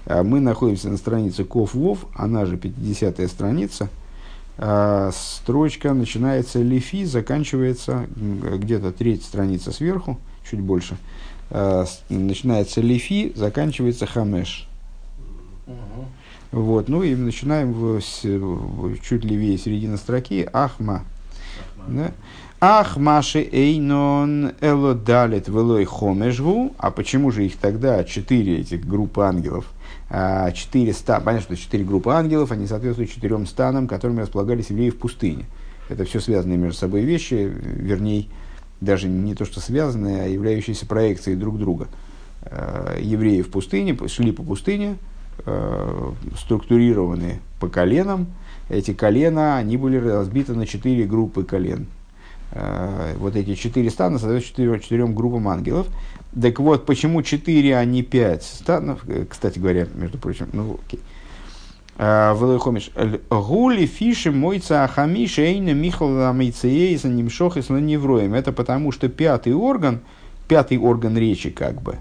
Э, 0.05 0.21
мы 0.21 0.39
находимся 0.41 0.89
на 0.89 0.97
странице 0.97 1.45
Ков 1.45 1.73
Вов, 1.73 2.05
она 2.15 2.45
же 2.45 2.57
50-я 2.57 3.27
страница– 3.27 3.89
а, 4.57 5.11
строчка 5.11 5.93
начинается 5.93 6.61
лифи, 6.61 7.05
заканчивается 7.05 8.07
где-то 8.15 8.91
третья 8.91 9.25
страница 9.25 9.71
сверху, 9.71 10.19
чуть 10.49 10.59
больше. 10.59 10.97
Начинается 11.49 12.81
лифи, 12.81 13.31
заканчивается 13.35 14.05
хамеш. 14.05 14.67
Вот, 16.51 16.87
ну 16.87 17.01
и 17.01 17.15
начинаем 17.15 17.73
в, 17.73 17.99
в, 17.99 18.99
чуть 19.01 19.23
левее 19.23 19.57
середины 19.57 19.97
строки 19.97 20.47
Ахма. 20.53 21.03
Да? 21.87 22.11
Ахмаши 22.59 23.47
эйнон 23.51 24.53
элодалит 24.61 25.47
велой 25.47 25.85
хомешву. 25.85 26.73
А 26.77 26.91
почему 26.91 27.31
же 27.31 27.45
их 27.45 27.57
тогда 27.57 28.03
четыре 28.03 28.59
этих 28.59 28.85
группы 28.85 29.21
ангелов– 29.21 29.65
а, 30.15 30.51
четыре 30.51 30.93
стана, 30.93 31.25
понятно, 31.25 31.55
что 31.55 31.63
четыре 31.63 31.83
группы 31.83 32.11
ангелов, 32.11 32.51
они 32.51 32.67
соответствуют 32.67 33.09
четырем 33.09 33.47
станам, 33.47 33.87
которыми 33.87 34.21
располагались 34.21 34.69
евреи 34.69 34.91
в 34.91 34.97
пустыне. 34.97 35.45
Это 35.89 36.05
все 36.05 36.19
связанные 36.19 36.59
между 36.59 36.77
собой 36.77 37.01
вещи, 37.01 37.33
вернее, 37.33 38.27
даже 38.79 39.07
не 39.07 39.33
то, 39.33 39.43
что 39.43 39.59
связанные, 39.59 40.21
а 40.21 40.27
являющиеся 40.27 40.85
проекцией 40.85 41.35
друг 41.35 41.57
друга. 41.57 41.87
А, 42.43 42.99
евреи 42.99 43.41
в 43.41 43.49
пустыне, 43.49 43.97
шли 44.07 44.31
по 44.31 44.43
пустыне, 44.43 44.97
а, 45.47 46.13
структурированные 46.37 47.39
по 47.59 47.67
коленам. 47.67 48.27
Эти 48.69 48.93
колена, 48.93 49.57
они 49.57 49.77
были 49.77 49.97
разбиты 49.97 50.53
на 50.53 50.65
четыре 50.65 51.05
группы 51.05 51.43
колен. 51.43 51.87
Вот 53.17 53.35
эти 53.35 53.55
четыре 53.55 53.89
стана 53.89 54.19
соответствуют 54.19 54.83
четырем 54.83 55.15
группам 55.15 55.47
ангелов. 55.47 55.87
Так 56.39 56.59
вот, 56.59 56.85
почему 56.85 57.21
4, 57.21 57.77
а 57.77 57.85
не 57.85 58.01
5 58.01 58.43
станов? 58.43 59.07
Э, 59.07 59.25
кстати 59.29 59.59
говоря, 59.59 59.87
между 59.93 60.17
прочим, 60.17 60.49
ну 60.51 60.79
окей. 60.85 60.99
А, 61.95 62.33
Велойхомиш. 62.33 62.89
Гули 63.29 63.85
фиши 63.85 64.31
мойца 64.31 64.83
ахами 64.83 65.27
шейна 65.27 65.73
михала 65.73 66.31
мейцеейса 66.33 67.07
нимшох 67.07 67.57
и 67.57 67.73
невроем. 67.73 68.33
Это 68.33 68.51
потому, 68.51 68.91
что 68.91 69.09
пятый 69.09 69.53
орган, 69.53 69.99
пятый 70.47 70.79
орган 70.79 71.15
речи 71.15 71.51
как 71.51 71.83
бы, 71.83 71.97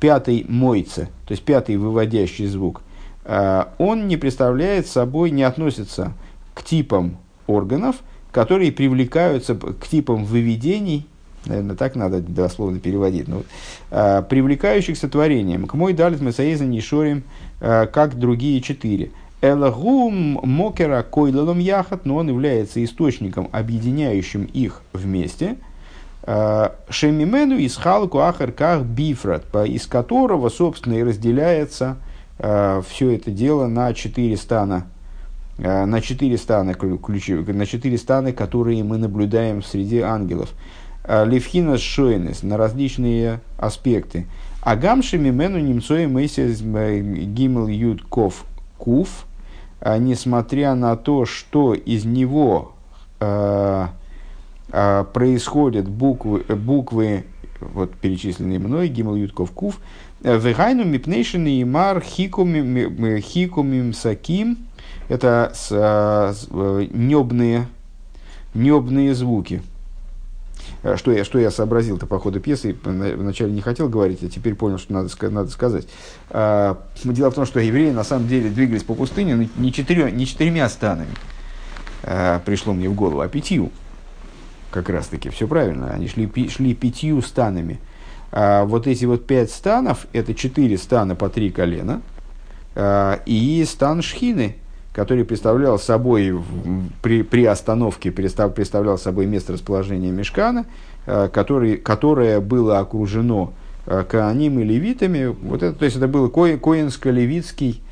пятый 0.00 0.46
мойца, 0.48 1.10
то 1.26 1.32
есть 1.32 1.42
пятый 1.42 1.76
выводящий 1.76 2.46
звук, 2.46 2.80
он 3.26 4.06
не 4.06 4.16
представляет 4.16 4.86
собой, 4.86 5.30
не 5.30 5.42
относится 5.44 6.12
к 6.54 6.62
типам 6.62 7.16
органов, 7.46 7.96
которые 8.32 8.72
привлекаются 8.72 9.54
к 9.54 9.86
типам 9.88 10.24
выведений 10.24 11.06
наверное, 11.46 11.76
так 11.76 11.94
надо 11.94 12.20
дословно 12.20 12.78
переводить, 12.78 13.28
но, 13.28 13.42
э, 13.90 14.22
привлекающих 14.28 14.96
сотворением, 14.96 15.66
к 15.66 15.74
мой 15.74 15.92
далит 15.92 16.20
месаиза 16.20 16.64
нишорим, 16.64 17.22
э, 17.60 17.86
как 17.86 18.18
другие 18.18 18.60
четыре. 18.60 19.10
Элагум 19.42 20.40
мокера 20.42 21.02
койлалом 21.02 21.58
яхат, 21.58 22.06
но 22.06 22.16
он 22.16 22.28
является 22.28 22.82
источником, 22.82 23.50
объединяющим 23.52 24.44
их 24.44 24.82
вместе. 24.92 25.56
Шемимену 26.88 27.58
из 27.58 27.76
халку 27.76 28.20
ахарках 28.20 28.80
бифрат, 28.84 29.44
из 29.66 29.86
которого, 29.86 30.48
собственно, 30.48 30.94
и 30.94 31.02
разделяется 31.02 31.98
э, 32.00 32.03
все 32.38 33.10
это 33.10 33.30
дело 33.30 33.66
на 33.68 33.94
четыре 33.94 34.36
стана, 34.36 34.86
э, 35.58 35.84
на 35.84 36.00
четыре 36.00 36.38
стана, 36.38 36.74
ключи, 36.74 37.34
на 37.34 37.66
четыре 37.66 37.98
стана, 37.98 38.32
которые 38.32 38.82
мы 38.82 38.98
наблюдаем 38.98 39.62
среди 39.62 40.00
ангелов. 40.00 40.52
Э, 41.04 41.24
Левхина 41.26 41.78
Шойнес 41.78 42.42
на 42.42 42.56
различные 42.56 43.40
аспекты. 43.58 44.26
Агамши 44.62 45.18
мимену 45.18 45.58
немцои 45.58 46.06
мейсис 46.06 46.60
э, 46.62 47.00
гимл 47.00 47.68
юд 47.68 48.02
ков 48.02 48.44
куф, 48.78 49.26
э, 49.80 49.98
несмотря 49.98 50.74
на 50.74 50.96
то, 50.96 51.26
что 51.26 51.74
из 51.74 52.04
него 52.04 52.72
э, 53.20 53.86
э, 54.72 55.04
происходят 55.12 55.88
буквы, 55.88 56.40
буквы 56.40 57.24
вот 57.60 57.92
перечисленные 57.94 58.58
мной, 58.58 58.88
гимл 58.88 59.14
юд 59.16 59.32
ков 59.32 59.50
куф, 59.52 59.80
вегайну 60.24 60.84
мипнейшин 60.84 61.46
и 61.46 61.62
мар 61.64 62.00
хикумим 62.00 63.92
саким, 63.92 64.58
это 65.08 65.52
с, 65.54 65.68
с, 65.70 66.48
небные, 66.50 67.68
небные 68.54 69.14
звуки– 69.14 69.62
Э, 70.84 70.96
что 70.96 71.12
я, 71.12 71.24
что 71.24 71.38
я 71.38 71.50
сообразил-то 71.50 72.06
по 72.06 72.18
ходу 72.18 72.40
пьесы, 72.40 72.76
вначале 72.84 73.52
не 73.52 73.62
хотел 73.62 73.88
говорить, 73.88 74.22
а 74.22 74.28
теперь 74.28 74.54
понял, 74.54 74.78
что 74.78 74.92
надо, 74.92 75.08
надо 75.30 75.50
сказать. 75.50 75.88
А, 76.30 76.82
дело 77.04 77.30
в 77.30 77.34
том, 77.34 77.46
что 77.46 77.58
евреи 77.58 77.90
на 77.90 78.04
самом 78.04 78.28
деле 78.28 78.50
двигались 78.50 78.82
по 78.82 78.94
пустыне 78.94 79.48
не, 79.56 79.72
четырё, 79.72 80.08
не 80.08 80.26
четырьмя 80.26 80.68
станами, 80.68 81.14
а, 82.02 82.40
пришло 82.40 82.74
мне 82.74 82.88
в 82.88 82.94
голову, 82.94 83.20
а 83.20 83.28
пятью. 83.28 83.72
Как 84.70 84.88
раз 84.88 85.06
таки, 85.06 85.30
все 85.30 85.48
правильно, 85.48 85.90
они 85.90 86.08
шли, 86.08 86.30
шли 86.48 86.74
пятью 86.74 87.22
станами. 87.22 87.80
А, 88.36 88.64
вот 88.64 88.88
эти 88.88 89.04
вот 89.04 89.28
пять 89.28 89.52
станов, 89.52 90.08
это 90.12 90.34
четыре 90.34 90.76
стана 90.76 91.14
по 91.14 91.28
три 91.28 91.50
колена, 91.50 92.02
а, 92.74 93.20
и 93.26 93.64
стан 93.64 94.02
Шхины– 94.02 94.56
который 94.92 95.24
представлял 95.24 95.76
собой 95.76 96.40
при, 97.02 97.22
при 97.22 97.44
остановке 97.46 98.12
представ, 98.12 98.54
представлял 98.54 98.96
собой 98.96 99.26
место 99.26 99.52
расположения 99.52 100.12
мешкана, 100.12 100.66
э, 101.06 101.28
который, 101.32 101.76
которое 101.76 102.38
было 102.38 102.78
окружено 102.78 103.52
кааним 103.86 104.60
и 104.60 104.62
левитами. 104.62 105.26
Вот 105.26 105.64
это, 105.64 105.76
то 105.76 105.84
есть 105.84 105.96
это 105.96 106.06
был 106.06 106.30
ко, 106.30 106.56
коинско-левитский 106.56 107.82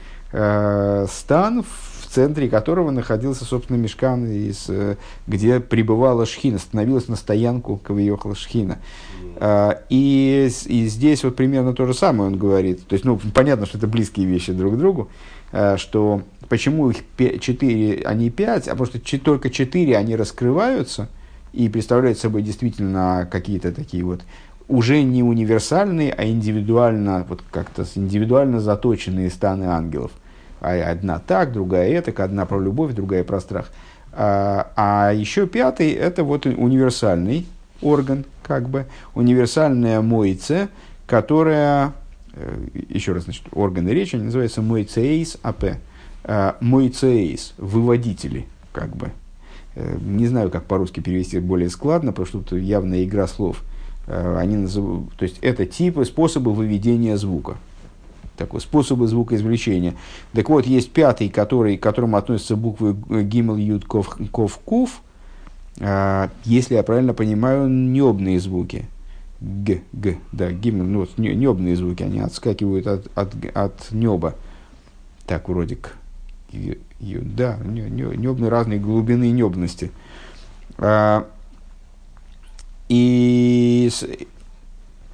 стан, 1.08 1.64
центре 2.12 2.48
которого 2.48 2.90
находился, 2.90 3.44
собственно, 3.44 3.76
мешкан, 3.76 4.26
из, 4.26 4.66
э, 4.68 4.96
где 5.26 5.60
пребывала 5.60 6.26
шхина, 6.26 6.58
становилась 6.58 7.08
на 7.08 7.16
стоянку 7.16 7.78
Кавиохала 7.78 8.34
шхина. 8.34 8.78
Э, 9.36 9.76
и, 9.88 10.50
и 10.66 10.86
здесь 10.86 11.24
вот 11.24 11.36
примерно 11.36 11.72
то 11.72 11.86
же 11.86 11.94
самое 11.94 12.28
он 12.28 12.38
говорит. 12.38 12.86
То 12.86 12.94
есть, 12.94 13.04
ну, 13.04 13.18
понятно, 13.34 13.66
что 13.66 13.78
это 13.78 13.86
близкие 13.86 14.26
вещи 14.26 14.52
друг 14.52 14.74
к 14.74 14.76
другу. 14.76 15.08
Э, 15.52 15.76
что 15.78 16.22
почему 16.48 16.90
их 16.90 16.98
4, 17.16 18.02
а 18.04 18.14
не 18.14 18.30
5, 18.30 18.68
а 18.68 18.76
просто 18.76 19.00
только 19.18 19.50
4 19.50 19.96
они 19.96 20.14
раскрываются 20.14 21.08
и 21.52 21.68
представляют 21.68 22.18
собой 22.18 22.42
действительно 22.42 23.28
какие-то 23.30 23.72
такие 23.72 24.04
вот 24.04 24.20
уже 24.68 25.02
не 25.02 25.22
универсальные, 25.22 26.12
а 26.12 26.24
индивидуально, 26.24 27.26
вот 27.28 27.42
как-то 27.50 27.84
индивидуально 27.94 28.60
заточенные 28.60 29.30
станы 29.30 29.64
ангелов. 29.64 30.12
А 30.62 30.92
одна 30.92 31.18
так, 31.18 31.52
другая 31.52 31.90
это, 31.90 32.12
одна 32.22 32.46
про 32.46 32.60
любовь, 32.60 32.94
другая 32.94 33.24
про 33.24 33.40
страх. 33.40 33.70
А, 34.12 34.70
а 34.76 35.12
еще 35.12 35.48
пятый– 35.48 35.90
это 35.90 36.22
вот 36.22 36.46
универсальный 36.46 37.46
орган, 37.82 38.24
как 38.44 38.68
бы, 38.68 38.86
универсальная 39.14 40.00
мойце, 40.00 40.68
которая, 41.06 41.94
э, 42.34 42.58
еще 42.90 43.12
раз, 43.12 43.24
значит, 43.24 43.42
органы 43.50 43.88
речи, 43.88 44.14
они 44.14 44.26
называются 44.26 44.62
мойцеис 44.62 45.36
АП. 45.42 45.64
А, 46.22 46.56
мойцеис– 46.60 47.54
выводители, 47.58 48.46
как 48.72 48.94
бы. 48.94 49.10
Э, 49.74 49.98
не 50.00 50.28
знаю, 50.28 50.48
как 50.50 50.66
по-русски 50.66 51.00
перевести 51.00 51.40
более 51.40 51.70
складно, 51.70 52.12
потому 52.12 52.26
что 52.26 52.38
тут 52.40 52.60
явная 52.60 53.02
игра 53.02 53.26
слов. 53.26 53.64
Э, 54.06 54.36
они 54.38 54.58
называют, 54.58 55.12
то 55.16 55.24
есть 55.24 55.38
это 55.40 55.66
типы, 55.66 56.04
способы 56.04 56.52
выведения 56.52 57.16
звука 57.16 57.56
такой 58.36 58.60
способы 58.60 59.06
звукоизвлечения. 59.06 59.94
Так 60.32 60.48
вот, 60.48 60.66
есть 60.66 60.90
пятый, 60.90 61.28
который, 61.28 61.76
к 61.76 61.82
которому 61.82 62.16
относятся 62.16 62.56
буквы 62.56 62.94
Гимл, 63.22 63.56
Юд, 63.56 63.84
Ков, 63.84 64.16
Ков, 64.30 64.58
Кув. 64.64 65.02
А, 65.80 66.30
если 66.44 66.74
я 66.74 66.82
правильно 66.82 67.14
понимаю, 67.14 67.68
небные 67.68 68.40
звуки. 68.40 68.86
Г, 69.40 69.80
Г, 69.92 70.18
да, 70.30 70.52
Гимл, 70.52 70.84
ну, 70.84 71.00
вот, 71.00 71.18
небные 71.18 71.76
звуки, 71.76 72.02
они 72.02 72.20
отскакивают 72.20 72.86
от, 72.86 73.06
от, 73.16 73.34
от 73.54 73.90
неба. 73.90 74.34
Так, 75.26 75.48
вроде 75.48 75.76
к, 75.76 75.94
ю, 76.52 76.76
да, 77.22 77.56
небные 77.58 78.48
разные 78.48 78.78
глубины 78.78 79.30
небности. 79.30 79.90
А, 80.78 81.26
и 82.88 83.90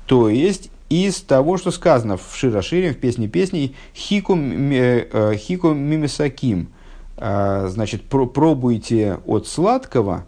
то 0.07 0.29
есть 0.29 0.71
из 0.89 1.21
того, 1.21 1.59
что 1.59 1.71
сказано 1.71 2.17
в 2.17 2.35
Широшире, 2.35 2.93
в 2.93 2.99
песне 2.99 3.29
песней, 3.29 3.75
хику, 3.95 4.37
э, 4.37 5.35
хику 5.37 5.73
мимисаким, 5.73 6.69
а, 7.17 7.69
значит, 7.69 8.03
про, 8.03 8.27
пробуйте 8.27 9.19
от 9.27 9.47
сладкого, 9.47 10.25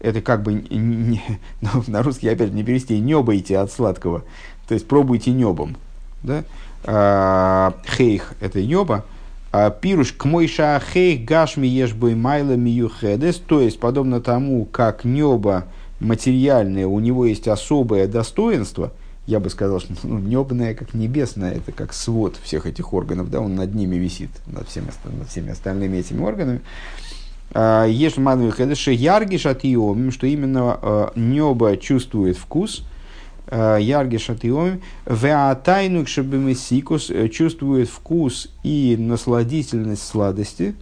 это 0.00 0.20
как 0.20 0.42
бы, 0.42 0.54
не, 0.54 1.22
ну, 1.60 1.82
на 1.86 2.02
русский 2.02 2.28
опять 2.28 2.52
не 2.52 2.62
перевести, 2.62 2.98
небайте 2.98 3.58
от 3.58 3.72
сладкого, 3.72 4.24
то 4.68 4.74
есть 4.74 4.86
пробуйте 4.86 5.30
небом, 5.30 5.76
да? 6.22 6.44
А, 6.84 7.74
хейх– 7.96 8.34
это 8.40 8.60
небо, 8.60 9.04
а 9.50 9.70
пируш 9.70 10.12
к 10.12 10.24
мойша 10.24 10.82
хейх 10.92 11.24
гашми 11.24 11.66
ешбой 11.66 12.16
майла 12.16 12.56
миюхедес, 12.56 13.36
то 13.36 13.60
есть 13.60 13.78
подобно 13.80 14.20
тому, 14.20 14.66
как 14.66 15.04
небо 15.04 15.64
материальное, 16.00 16.86
у 16.86 16.98
него 17.00 17.24
есть 17.24 17.48
особое 17.48 18.06
достоинство– 18.08 18.92
я 19.32 19.40
бы 19.40 19.48
сказал, 19.48 19.80
что 19.80 19.94
ну, 20.02 20.18
небное, 20.18 20.74
как 20.74 20.92
небесное, 20.92 21.54
это 21.54 21.72
как 21.72 21.94
свод 21.94 22.36
всех 22.42 22.66
этих 22.66 22.92
органов, 22.92 23.30
да, 23.30 23.40
он 23.40 23.54
над 23.54 23.74
ними 23.74 23.96
висит, 23.96 24.28
над 24.46 24.68
всеми, 24.68 24.90
над 25.04 25.28
всеми 25.28 25.52
остальными 25.52 25.96
этими 25.96 26.20
органами. 26.22 26.60
А, 27.54 27.86
Ешь 27.86 28.18
ману 28.18 28.50
хедеше 28.50 28.92
яргиш 28.92 29.46
от 29.46 29.60
что 29.60 30.26
именно 30.26 30.78
а, 30.82 31.12
небо 31.16 31.78
чувствует 31.78 32.36
вкус, 32.36 32.84
а, 33.46 33.78
яргиш 33.78 34.28
от 34.28 34.44
иомим, 34.44 34.82
веатайну 35.06 36.04
кшебемесикус 36.04 37.10
э, 37.10 37.28
чувствует 37.30 37.88
вкус 37.88 38.48
и 38.62 38.96
насладительность 38.98 40.06
сладости, 40.06 40.74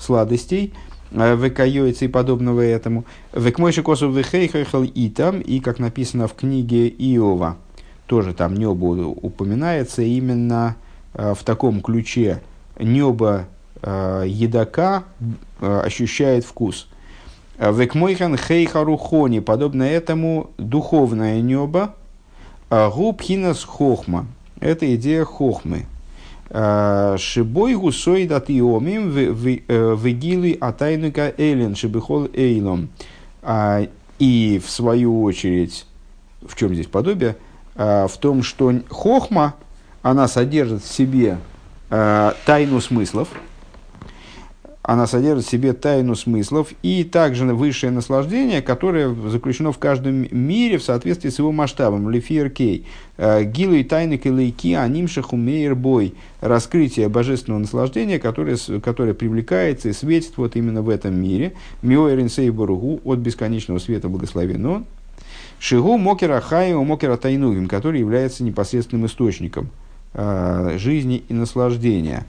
сладостей, 0.00 0.74
векайойцы 1.12 2.06
и 2.06 2.08
подобного 2.08 2.62
этому. 2.62 3.04
Векмойши 3.32 3.84
косу 3.84 4.10
вехейхайхал 4.10 4.82
и 4.82 5.08
там, 5.08 5.40
и 5.40 5.60
как 5.60 5.78
написано 5.78 6.26
в 6.26 6.34
книге 6.34 6.88
Иова– 6.88 7.58
тоже 8.12 8.34
там 8.34 8.52
небо 8.52 8.84
упоминается 9.06 10.02
именно 10.02 10.76
э, 11.14 11.32
в 11.34 11.42
таком 11.44 11.80
ключе. 11.80 12.42
Небо 12.78 13.46
э, 13.80 14.24
едока 14.26 15.04
э, 15.62 15.80
ощущает 15.86 16.44
вкус. 16.44 16.88
Векмойхан 17.58 18.36
хейхарухони, 18.36 19.38
подобно 19.38 19.84
этому 19.84 20.50
духовное 20.58 21.40
небо, 21.40 21.94
губхинас 22.68 23.64
хохма. 23.64 24.26
Это 24.60 24.94
идея 24.94 25.24
хохмы. 25.24 25.86
Шибой 26.50 27.76
гусой 27.76 28.26
датиомим 28.26 29.08
вегилы 29.08 30.58
атайнука 30.60 31.32
элен 31.38 31.76
шибихол 31.76 32.28
эйлом. 32.34 32.90
И 34.18 34.60
в 34.62 34.68
свою 34.70 35.22
очередь, 35.22 35.86
в 36.46 36.54
чем 36.56 36.74
здесь 36.74 36.88
подобие– 36.88 37.36
в 37.74 38.12
том, 38.20 38.42
что 38.42 38.72
хохма, 38.88 39.54
она 40.02 40.28
содержит 40.28 40.82
в 40.82 40.92
себе 40.92 41.38
э, 41.90 42.32
тайну 42.44 42.80
смыслов, 42.80 43.28
она 44.82 45.06
содержит 45.06 45.46
в 45.46 45.50
себе 45.50 45.74
тайну 45.74 46.16
смыслов 46.16 46.72
и 46.82 47.04
также 47.04 47.44
высшее 47.54 47.92
наслаждение, 47.92 48.62
которое 48.62 49.14
заключено 49.28 49.70
в 49.70 49.78
каждом 49.78 50.26
мире 50.32 50.78
в 50.78 50.82
соответствии 50.82 51.30
с 51.30 51.38
его 51.38 51.52
масштабом. 51.52 52.10
Лефир 52.10 52.50
Кей. 52.50 52.86
Э, 53.16 53.44
Гилу 53.44 53.74
и 53.74 53.84
тайны 53.84 54.16
килейки 54.16 54.74
анимшаху 54.74 55.36
мейер 55.36 55.76
бой. 55.76 56.14
Раскрытие 56.40 57.08
божественного 57.08 57.60
наслаждения, 57.60 58.18
которое, 58.18 58.56
которое 58.82 59.14
привлекается 59.14 59.88
и 59.88 59.92
светит 59.92 60.32
вот 60.36 60.56
именно 60.56 60.82
в 60.82 60.88
этом 60.88 61.14
мире. 61.14 61.52
Миоэрин 61.82 62.28
сейборугу 62.28 63.00
от 63.04 63.20
бесконечного 63.20 63.78
света 63.78 64.08
благословен 64.08 64.84
Шигу 65.62 65.96
Мокера 65.96 66.40
Хаио 66.40 66.82
Мокера 66.82 67.16
Тайнугим, 67.16 67.68
который 67.68 68.00
является 68.00 68.42
непосредственным 68.42 69.06
источником 69.06 69.70
э, 70.12 70.76
жизни 70.76 71.22
и 71.28 71.32
наслаждения. 71.32 72.26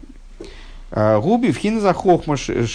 А, 0.91 1.19
Губи 1.19 1.51
в 1.51 1.57
хинза 1.57 1.93
хохма, 1.93 2.35
значит, 2.37 2.69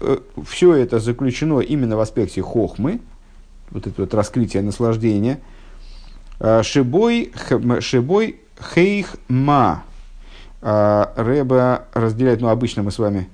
э, 0.00 0.18
все 0.46 0.74
это 0.74 0.98
заключено 0.98 1.60
именно 1.60 1.96
в 1.96 2.00
аспекте 2.00 2.42
хохмы, 2.42 3.00
вот 3.70 3.86
это 3.86 4.02
вот 4.02 4.12
раскрытие 4.12 4.62
наслаждения. 4.62 5.40
А, 6.38 6.62
шибой, 6.62 7.32
шибой 7.80 8.40
хейх 8.74 9.16
ма. 9.28 9.84
Рэба 10.60 11.86
разделяет, 11.94 12.42
ну, 12.42 12.48
обычно 12.48 12.82
мы 12.82 12.90
с 12.90 12.98
вами 12.98 13.30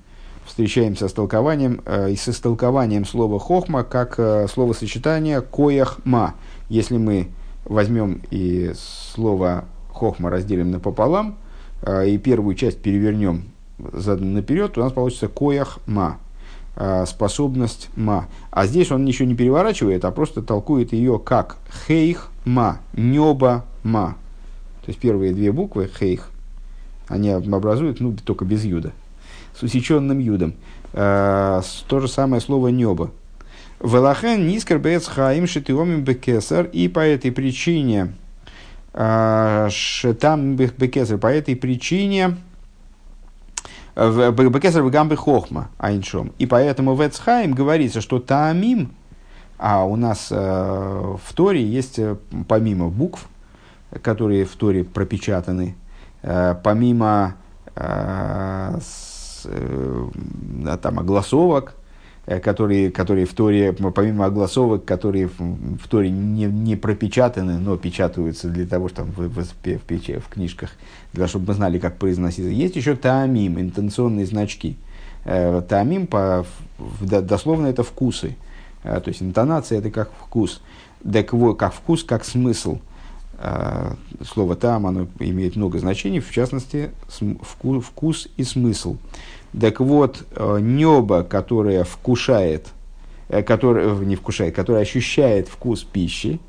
встречаемся 0.47 1.07
с 1.07 1.13
толкованием 1.13 1.81
э, 1.85 2.11
и 2.11 2.15
с 2.15 2.29
истолкованием 2.29 3.05
слова 3.05 3.39
хохма 3.39 3.83
как 3.83 4.15
э, 4.17 4.47
словосочетание 4.47 5.41
кояхма. 5.41 6.35
Если 6.69 6.97
мы 6.97 7.27
возьмем 7.65 8.21
и 8.31 8.71
слово 9.13 9.65
хохма 9.91 10.29
разделим 10.29 10.71
напополам 10.71 11.37
э, 11.81 12.09
и 12.09 12.17
первую 12.17 12.55
часть 12.55 12.81
перевернем 12.81 13.43
задом 13.93 14.33
наперед, 14.33 14.73
то 14.73 14.81
у 14.81 14.83
нас 14.83 14.93
получится 14.93 15.27
кояхма, 15.27 16.17
э, 16.75 17.05
способность 17.05 17.89
ма. 17.95 18.27
А 18.49 18.65
здесь 18.65 18.91
он 18.91 19.05
ничего 19.05 19.27
не 19.27 19.35
переворачивает, 19.35 20.05
а 20.05 20.11
просто 20.11 20.41
толкует 20.41 20.93
ее 20.93 21.19
как 21.19 21.57
хейх 21.87 22.31
ма, 22.45 22.79
небо 22.93 23.65
ма. 23.83 24.15
То 24.85 24.91
есть 24.91 24.99
первые 24.99 25.33
две 25.33 25.51
буквы 25.51 25.89
хейх, 25.99 26.31
они 27.09 27.29
образуют, 27.29 27.99
ну, 27.99 28.15
только 28.23 28.45
без 28.45 28.63
юда 28.63 28.93
с 29.57 29.63
усеченным 29.63 30.19
юдом. 30.19 30.53
Э, 30.93 31.61
то 31.87 31.99
же 31.99 32.07
самое 32.07 32.41
слово 32.41 32.67
небо. 32.67 33.11
Велахен 33.81 34.47
нискер 34.47 34.79
бец 34.79 35.07
хаим 35.07 35.47
шитиомим 35.47 36.03
бекесар. 36.03 36.65
И 36.65 36.87
по 36.87 36.99
этой 36.99 37.31
причине, 37.31 38.13
э, 38.93 39.69
там 40.19 40.55
бекесар, 40.55 41.17
по 41.17 41.27
этой 41.27 41.55
причине, 41.55 42.37
Бекесар 43.95 44.83
в 44.83 44.91
гамбе 44.91 45.15
хохма 45.15 45.69
айншом. 45.79 46.31
И 46.37 46.45
поэтому 46.45 46.93
в 46.93 47.01
Эцхайм 47.01 47.53
говорится, 47.53 47.99
что 47.99 48.19
таамим, 48.19 48.91
а 49.57 49.85
у 49.85 49.95
нас 49.95 50.27
э, 50.29 50.35
в 50.35 51.33
Торе 51.33 51.63
есть 51.63 51.99
помимо 52.47 52.89
букв, 52.89 53.27
которые 54.03 54.45
в 54.45 54.55
Торе 54.55 54.83
пропечатаны, 54.83 55.75
помимо 56.21 57.37
там, 60.81 60.99
огласовок, 60.99 61.75
э, 62.25 62.39
которые, 62.39 62.91
которые 62.91 63.25
в 63.25 63.33
Торе, 63.33 63.73
помимо 63.73 64.25
огласовок, 64.25 64.85
которые 64.85 65.27
в, 65.27 65.87
Торе 65.87 66.09
не, 66.09 66.45
не 66.45 66.75
пропечатаны, 66.75 67.57
но 67.57 67.77
печатаются 67.77 68.49
для 68.49 68.65
того, 68.65 68.89
чтобы 68.89 69.11
в, 69.11 69.29
в, 69.29 69.43
в, 69.43 69.81
в, 69.83 70.29
книжках, 70.29 70.71
для 71.13 71.21
того, 71.21 71.27
чтобы 71.27 71.47
мы 71.47 71.53
знали, 71.53 71.79
как 71.79 71.97
произноситься. 71.97 72.49
Есть 72.49 72.75
еще 72.75 72.95
таамим, 72.95 73.59
интенционные 73.59 74.25
значки. 74.25 74.77
Э, 75.25 75.61
таамим, 75.67 76.07
по, 76.07 76.45
дословно, 76.99 77.67
это 77.67 77.83
вкусы. 77.83 78.35
Э, 78.83 78.99
то 78.99 79.09
есть, 79.09 79.21
интонация– 79.21 79.79
это 79.79 79.89
как 79.89 80.11
вкус. 80.19 80.61
Так 81.11 81.33
вот, 81.33 81.55
как 81.55 81.73
вкус, 81.73 82.03
как 82.03 82.25
смысл. 82.25 82.79
Слово 84.33 84.55
«там» 84.55 84.87
оно 84.87 85.07
имеет 85.19 85.55
много 85.55 85.77
значений, 85.77 86.19
в 86.19 86.31
частности, 86.31 86.89
вкус 87.83 88.27
и 88.35 88.43
смысл. 88.43 88.97
Так 89.59 89.79
вот, 89.79 90.25
э, 90.35 90.59
небо, 90.61 91.23
которое 91.23 91.83
вкушает, 91.83 92.67
э, 93.29 93.41
которое, 93.43 93.95
не 93.95 94.15
вкушает, 94.15 94.55
которое 94.55 94.81
ощущает 94.81 95.47
вкус 95.47 95.83
пищи, 95.83 96.39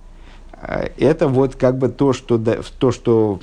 э, 0.61 0.89
это 0.99 1.29
вот 1.29 1.55
как 1.55 1.79
бы 1.79 1.89
то, 1.89 2.13
что, 2.13 2.39
то, 2.39 2.93
что 2.93 3.41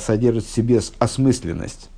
содержит 0.00 0.44
в 0.44 0.54
себе 0.54 0.80
осмысленность. 0.98 1.90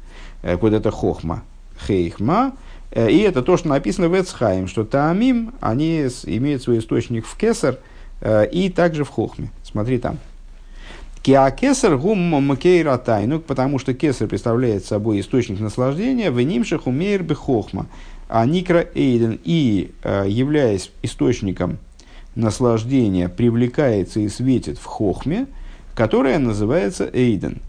Вот 0.42 0.72
это 0.72 0.90
хохма. 0.90 1.42
Хейхма, 1.86 2.52
И 2.92 3.18
это 3.18 3.42
то, 3.42 3.56
что 3.56 3.68
написано 3.68 4.08
в 4.08 4.20
Эцхайм, 4.20 4.66
что 4.66 4.84
Таамим, 4.84 5.52
они 5.60 6.08
имеют 6.24 6.62
свой 6.62 6.78
источник 6.78 7.26
в 7.26 7.36
Кесар 7.36 7.78
и 8.24 8.72
также 8.74 9.04
в 9.04 9.08
Хохме. 9.10 9.50
Смотри 9.62 9.98
там. 9.98 10.18
Киакесар 11.22 11.98
гум 11.98 12.18
макейра 12.18 12.96
тайну, 12.96 13.40
потому 13.40 13.78
что 13.78 13.92
кесар 13.92 14.28
представляет 14.28 14.84
собой 14.86 15.20
источник 15.20 15.60
наслаждения, 15.60 16.30
в 16.30 16.40
нимших 16.40 16.86
умеер 16.86 17.22
бехохма, 17.22 17.86
а 18.28 18.46
никра 18.46 18.86
эйден 18.94 19.38
и, 19.44 19.90
являясь 20.04 20.90
источником 21.02 21.78
наслаждения, 22.34 23.28
привлекается 23.28 24.20
и 24.20 24.28
светит 24.28 24.78
в 24.78 24.84
хохме, 24.84 25.46
которая 25.94 26.38
называется 26.38 27.10
эйден. 27.12 27.60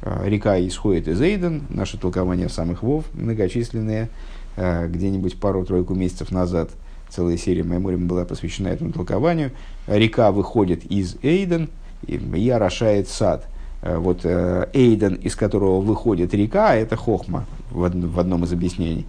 Река 0.00 0.58
исходит 0.66 1.08
из 1.08 1.20
Эйден, 1.20 1.62
наше 1.68 1.96
толкование 1.98 2.48
самых 2.48 2.82
вов 2.82 3.04
многочисленные, 3.12 4.08
где-нибудь 4.56 5.38
пару-тройку 5.38 5.94
месяцев 5.94 6.30
назад 6.30 6.70
целая 7.08 7.36
серия 7.36 7.62
Майморим 7.62 8.08
была 8.08 8.24
посвящена 8.24 8.68
этому 8.68 8.92
толкованию. 8.92 9.52
Река 9.86 10.32
выходит 10.32 10.84
из 10.86 11.16
Эйден– 11.22 11.68
и 12.06 12.50
орошает 12.50 13.08
сад. 13.08 13.46
Э, 13.82 13.98
вот 13.98 14.20
э, 14.24 14.68
Эйден, 14.72 15.14
из 15.14 15.36
которого 15.36 15.80
выходит 15.80 16.34
река, 16.34 16.74
это 16.74 16.96
Хохма 16.96 17.46
в, 17.70 17.84
одном 17.84 18.44
из 18.44 18.52
объяснений. 18.52 19.06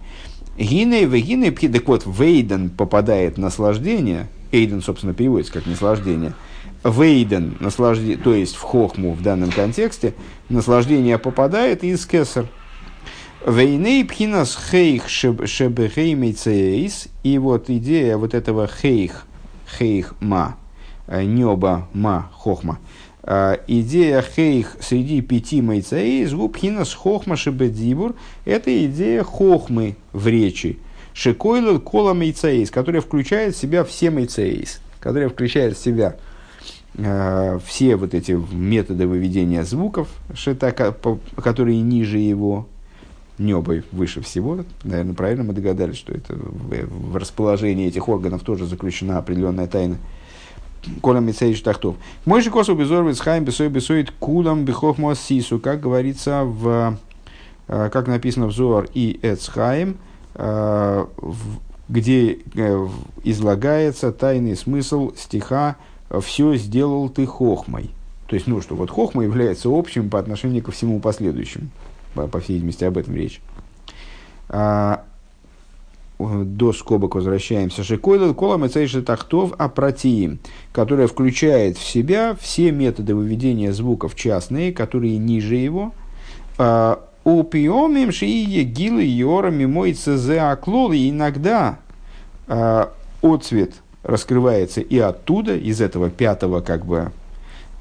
Гиней, 0.58 1.04
вегиней, 1.04 1.50
так 1.50 1.88
вот, 1.88 2.06
в 2.06 2.22
Эйден 2.22 2.70
попадает 2.70 3.38
наслаждение, 3.38 4.28
Эйден, 4.52 4.82
собственно, 4.82 5.14
переводится 5.14 5.52
как 5.52 5.66
наслаждение, 5.66 6.32
в 6.84 7.02
Эйден, 7.02 7.56
наслаждение, 7.60 8.18
то 8.18 8.34
есть 8.34 8.54
в 8.54 8.60
Хохму 8.60 9.12
в 9.12 9.22
данном 9.22 9.50
контексте, 9.50 10.14
наслаждение 10.48 11.18
попадает 11.18 11.82
из 11.82 12.06
Кесар. 12.06 12.46
Вейней 13.46 14.06
пхинас 14.06 14.58
хейх 14.70 15.08
шебехеймейцейс, 15.08 17.08
и 17.22 17.38
вот 17.38 17.68
идея 17.68 18.16
вот 18.16 18.32
этого 18.32 18.66
хейх, 18.66 19.26
хейх 19.78 20.14
ма, 20.20 20.56
Э, 21.06 21.22
неба 21.22 21.86
ма 21.92 22.30
хохма. 22.32 22.78
Э, 23.22 23.58
идея 23.66 24.22
хейх 24.22 24.76
среди 24.80 25.20
пяти 25.20 25.60
майцаей 25.60 26.24
згубхина 26.24 26.84
с 26.84 26.94
хохма 26.94 27.36
шебедзибур– 27.36 28.14
это 28.44 28.86
идея 28.86 29.22
хохмы 29.22 29.96
в 30.12 30.26
речи. 30.26 30.78
Шекойлу 31.12 31.78
кола 31.78 32.14
майцаейс, 32.14 32.70
которая 32.70 33.02
включает 33.02 33.54
в 33.54 33.58
себя 33.58 33.84
все 33.84 34.10
майцаейс, 34.10 34.80
которая 34.98 35.28
включает 35.28 35.76
в 35.76 35.82
себя 35.82 36.16
э, 36.94 37.58
все 37.66 37.96
вот 37.96 38.14
эти 38.14 38.32
методы 38.32 39.06
выведения 39.06 39.64
звуков, 39.64 40.08
шета, 40.34 40.72
которые 41.36 41.82
ниже 41.82 42.18
его, 42.18 42.66
небо 43.38 43.82
выше 43.92 44.22
всего. 44.22 44.64
Наверное, 44.84 45.14
правильно 45.14 45.44
мы 45.44 45.52
догадались, 45.52 45.96
что 45.96 46.12
это 46.12 46.34
в 46.34 47.16
расположении 47.16 47.88
этих 47.88 48.08
органов 48.08 48.42
тоже 48.42 48.66
заключена 48.66 49.18
определенная 49.18 49.66
тайна. 49.66 49.98
Кола 51.00 51.18
Мицейш 51.18 51.60
Тахтов. 51.60 51.96
Мой 52.24 52.42
же 52.42 52.50
косу 52.50 52.74
безорвит 52.74 53.16
схайм 53.16 53.44
бесой 53.44 53.68
бесоит 53.68 54.10
кулам 54.12 54.64
бихох 54.64 54.96
сису, 55.16 55.58
как 55.58 55.80
говорится 55.80 56.44
в, 56.44 56.98
как 57.66 58.06
написано 58.08 58.46
в 58.46 58.52
Зор 58.52 58.88
и 58.94 59.18
Эцхайм, 59.22 59.96
где 61.88 62.38
излагается 63.24 64.12
тайный 64.12 64.56
смысл 64.56 65.12
стиха 65.16 65.76
«все 66.20 66.56
сделал 66.56 67.08
ты 67.08 67.26
хохмой». 67.26 67.90
То 68.26 68.36
есть, 68.36 68.46
ну, 68.46 68.60
что 68.62 68.74
вот 68.74 68.90
хохма 68.90 69.22
является 69.24 69.68
общим 69.68 70.08
по 70.08 70.18
отношению 70.18 70.62
ко 70.62 70.72
всему 70.72 70.98
последующему. 71.00 71.68
По, 72.14 72.26
по 72.26 72.40
всей 72.40 72.54
видимости, 72.54 72.84
об 72.84 72.96
этом 72.96 73.14
речь. 73.14 73.40
А, 76.18 76.44
до 76.44 76.72
скобок 76.72 77.14
возвращаемся, 77.14 77.82
Шикойлел 77.82 78.34
колом 78.34 78.64
и 78.64 78.68
тахтов 78.68 79.52
апратиим, 79.58 80.38
которая 80.72 81.06
включает 81.08 81.76
в 81.76 81.84
себя 81.84 82.36
все 82.40 82.70
методы 82.70 83.14
выведения 83.14 83.72
звуков 83.72 84.14
частные, 84.14 84.72
которые 84.72 85.18
ниже 85.18 85.56
его. 85.56 85.92
А, 86.58 87.00
Упиомим 87.24 88.12
шиие 88.12 88.64
гилы 88.64 89.02
йорами 89.02 89.64
мой 89.64 89.94
цз 89.94 90.28
аклол, 90.28 90.92
и 90.92 91.08
иногда 91.08 91.78
а, 92.46 92.92
отцвет 93.22 93.72
раскрывается 94.02 94.82
и 94.82 94.98
оттуда, 94.98 95.56
из 95.56 95.80
этого 95.80 96.10
пятого, 96.10 96.60
как 96.60 96.84
бы, 96.84 97.12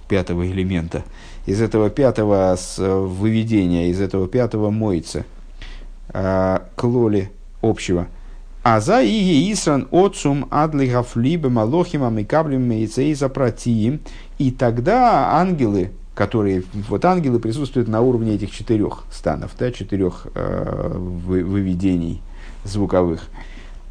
пятого 0.07 0.47
элемента, 0.47 1.03
из 1.45 1.61
этого 1.61 1.89
пятого 1.89 2.57
выведения, 2.77 3.89
из 3.89 3.99
этого 3.99 4.29
пятого 4.29 4.69
мойца, 4.69 5.25
клоли 6.77 7.29
общего– 7.61 8.07
а 8.63 8.79
за 8.79 9.03
иги 9.03 9.51
Исран 9.51 9.89
отцум 9.91 10.47
адлихав 10.49 11.17
либо 11.17 11.49
малохим 11.49 12.03
амикаблем 12.03 12.67
мейцей 12.67 13.13
запратиим. 13.13 13.99
И 14.37 14.51
тогда 14.51 15.37
ангелы, 15.37 15.91
которые, 16.15 16.63
вот 16.87 17.03
ангелы 17.03 17.39
присутствуют 17.39 17.89
на 17.89 17.99
уровне 17.99 18.35
этих 18.35 18.51
четырех 18.51 19.03
станов, 19.11 19.51
да, 19.59 19.71
четырех 19.71 20.27
э, 20.33 20.95
выведений 20.97 22.21
звуковых. 22.63 23.27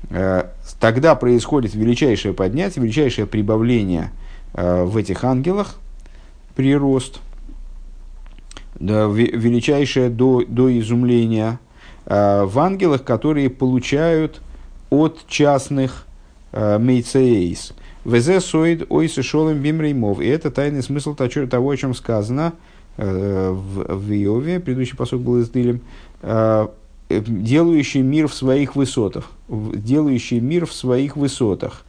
Э, 0.09 0.45
тогда 0.81 1.17
происходит 1.17 1.75
величайшее 1.75 2.33
поднятие, 2.33 2.83
величайшее 2.83 3.27
прибавление 3.27 4.11
э, 4.55 4.85
в 4.85 4.97
этих 4.97 5.23
ангелах, 5.23 5.77
прирост, 6.57 7.21
да, 8.81 9.05
величайшее 9.05 10.09
до, 10.09 10.43
до 10.47 10.79
изумления 10.81 11.61
э, 12.07 12.45
в 12.45 12.59
ангелах, 12.59 13.05
которые 13.05 13.51
получают 13.51 14.41
от 14.93 15.25
частных 15.27 16.05
э, 16.53 16.79
мейцеейс. 16.79 17.73
Везе 18.05 18.41
соид 18.41 18.85
ойсы 18.91 19.23
шолем 19.23 19.59
бимреймов. 19.59 20.21
И 20.21 20.27
это 20.27 20.51
тайный 20.51 20.83
смысл 20.83 21.15
того, 21.15 21.71
о 21.71 21.77
чем 21.79 21.95
сказано 21.95 22.53
э, 22.99 23.51
в, 23.51 23.97
в 23.97 24.13
Иове, 24.13 24.61
предыдущий 24.61 24.95
посок 24.95 25.21
был 25.21 25.41
издылем, 25.41 25.81
э, 26.21 26.69
делающий 27.09 28.03
мир 28.03 28.29
в 28.29 28.35
своих 28.35 28.77
высотах. 28.77 29.31
Делающий 29.49 30.41
мир 30.41 30.67
в 30.67 30.75
своих 30.75 31.17
высотах. 31.17 31.85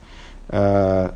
Э, 0.47 1.09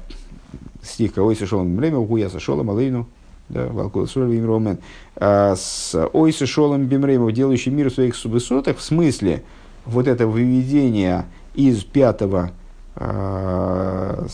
стих 0.84 1.18
«Ойсы 1.18 1.46
шолем 1.46 1.72
бимреймов, 1.72 2.06
гуя 2.06 2.30
сошолем 2.30 2.70
алейну». 2.70 3.08
Да, 3.48 3.68
Валкул 3.68 4.08
Сурвим 4.08 4.46
Ромен. 4.46 4.80
Э, 5.16 5.56
с 5.56 5.96
Ойсы 6.12 6.46
шолем 6.48 6.84
бимреймов, 6.84 7.32
делающий 7.32 7.72
мир 7.72 7.90
в 7.90 7.94
своих 7.94 8.26
высотах, 8.26 8.78
в 8.78 8.84
смысле 8.84 9.44
вот 9.86 10.06
это 10.08 10.28
выведение 10.28 11.24
из 11.58 11.84
пятого, 11.84 12.52
э, 12.96 14.26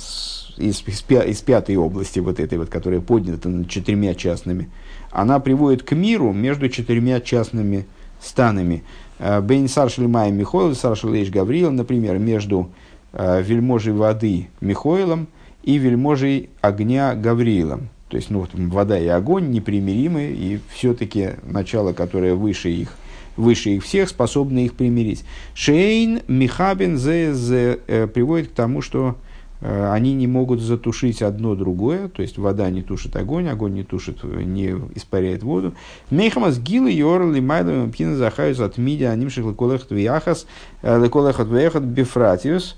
из, 0.58 0.84
из, 0.86 1.06
из 1.10 1.42
пятой 1.42 1.78
области, 1.78 2.20
вот 2.20 2.40
этой 2.40 2.58
вот, 2.58 2.70
которая 2.70 3.00
поднята 3.00 3.50
над 3.50 3.70
четырьмя 3.70 4.14
частными, 4.14 4.70
она 5.10 5.40
приводит 5.40 5.84
к 5.84 5.94
миру 5.94 6.34
между 6.34 6.70
четырьмя 6.70 7.22
частными 7.22 7.86
станами. 8.22 8.84
Э, 9.20 9.40
Бейн 9.42 9.70
Саршельмай 9.70 10.32
Михоил, 10.32 10.76
Саршелейш 10.76 11.30
Гавриил, 11.30 11.72
например, 11.72 12.20
между 12.20 12.70
э, 13.14 13.42
вельможей 13.42 13.94
воды 13.94 14.50
Михоилом 14.60 15.28
и 15.64 15.78
вельможей 15.78 16.50
огня 16.60 17.16
Гавриилом. 17.16 17.90
То 18.10 18.18
есть, 18.18 18.30
ну, 18.30 18.46
вода 18.54 19.00
и 19.00 19.08
огонь 19.08 19.50
непримиримы, 19.50 20.26
и 20.26 20.60
все-таки 20.70 21.32
начало, 21.44 21.94
которое 21.94 22.36
выше 22.36 22.70
их, 22.70 22.96
выше 23.38 23.72
их 23.72 23.84
всех, 23.84 24.10
способны 24.10 24.66
их 24.66 24.74
примирить. 24.74 25.24
Шейн 25.54 26.22
Михабин 26.28 26.98
зе 26.98 27.80
э, 27.88 28.08
приводит 28.08 28.50
к 28.50 28.54
тому, 28.54 28.82
что 28.82 29.16
э, 29.62 29.92
они 29.92 30.14
не 30.14 30.28
могут 30.28 30.62
затушить 30.62 31.22
одно 31.22 31.56
другое, 31.56 32.08
то 32.10 32.22
есть 32.22 32.38
вода 32.38 32.70
не 32.70 32.82
тушит 32.82 33.16
огонь, 33.16 33.48
огонь 33.50 33.74
не 33.74 33.84
тушит, 33.84 34.24
не 34.24 34.76
испаряет 34.96 35.44
воду. 35.44 35.74
Мейхамас 36.10 36.60
гилы 36.60 36.92
йорли 36.92 37.40
майлами 37.40 37.92
пина 37.92 38.16
захаюс 38.16 38.60
от 38.60 38.78
мидя 38.78 39.12
анимших 39.12 39.46
леколехат 39.46 39.92
вияхас 39.92 40.46
э, 40.82 41.04
леколехат 41.04 41.48
вияхат 41.48 41.84
бифратиус 41.84 42.78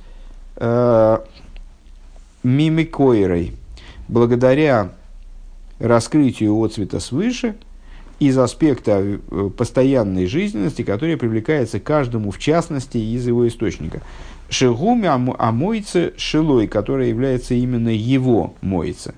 мимикойрой. 2.45 3.53
Благодаря 4.07 4.91
раскрытию 5.79 6.57
отцвета 6.63 6.99
свыше, 6.99 7.55
из 8.19 8.37
аспекта 8.37 9.01
э, 9.01 9.49
постоянной 9.55 10.25
жизненности, 10.25 10.83
которая 10.83 11.17
привлекается 11.17 11.79
каждому 11.79 12.31
в 12.31 12.39
частности 12.39 12.97
из 12.97 13.27
его 13.27 13.47
источника. 13.47 14.01
Шигуми 14.49 15.07
амойце 15.07 16.13
шилой, 16.17 16.67
которая 16.67 17.07
является 17.07 17.55
именно 17.55 17.89
его 17.89 18.53
мойце. 18.61 19.15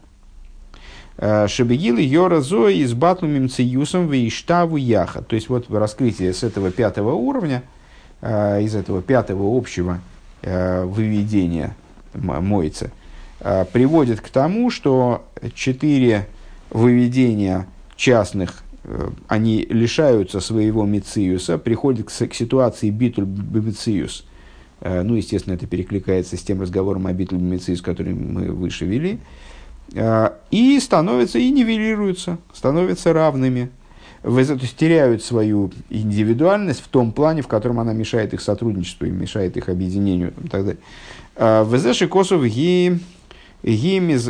Э, 1.18 1.48
Шебегилы 1.48 2.02
Йора 2.02 2.42
Зои 2.42 2.78
из 2.78 2.94
Батлумим 2.94 3.50
Циюсом 3.50 4.10
Вейштаву 4.10 4.78
Яха. 4.78 5.22
То 5.22 5.36
есть 5.36 5.50
вот 5.50 5.70
раскрытие 5.70 6.34
с 6.34 6.44
этого 6.44 6.72
пятого 6.72 7.14
уровня, 7.14 7.64
э, 8.22 8.64
из 8.64 8.76
этого 8.76 9.02
пятого 9.02 9.58
общего 9.58 10.00
выведения 10.40 11.76
мойца, 12.14 12.92
приводит 13.74 14.22
к 14.22 14.30
тому, 14.30 14.70
что 14.70 15.26
четыре 15.56 16.28
выведения 16.70 17.66
частных 17.96 18.64
они 19.28 19.66
лишаются 19.70 20.40
своего 20.40 20.86
мициуса, 20.86 21.58
приходят 21.58 22.08
к, 22.08 22.12
к 22.28 22.34
ситуации 22.34 22.90
битуль 22.90 23.26
мициус. 23.26 24.26
Ну, 24.82 25.16
естественно, 25.16 25.56
это 25.56 25.66
перекликается 25.68 26.38
с 26.38 26.42
тем 26.42 26.62
разговором 26.62 27.08
о 27.08 27.14
битуль 27.14 27.40
мициус, 27.40 27.82
который 27.82 28.14
мы 28.14 28.52
выше 28.52 28.86
вели. 28.86 29.20
И 30.52 30.80
становятся, 30.80 31.40
и 31.40 31.50
нивелируются, 31.50 32.38
становятся 32.54 33.14
равными. 33.14 33.70
То 34.24 34.40
есть 34.40 34.76
теряют 34.78 35.24
свою 35.24 35.72
индивидуальность 35.90 36.82
в 36.82 36.88
том 36.90 37.12
плане, 37.12 37.42
в 37.42 37.48
котором 37.48 37.80
она 37.80 37.94
мешает 37.94 38.34
их 38.34 38.42
сотрудничеству 38.42 39.06
и 39.06 39.12
мешает 39.12 39.56
их 39.58 39.70
объединению 39.70 40.34
и 40.44 40.48
так 40.48 40.66
далее. 40.66 40.82
Везеши 41.38 42.08
косов 42.08 42.44
ги 42.44 43.00
гимиз 43.64 44.28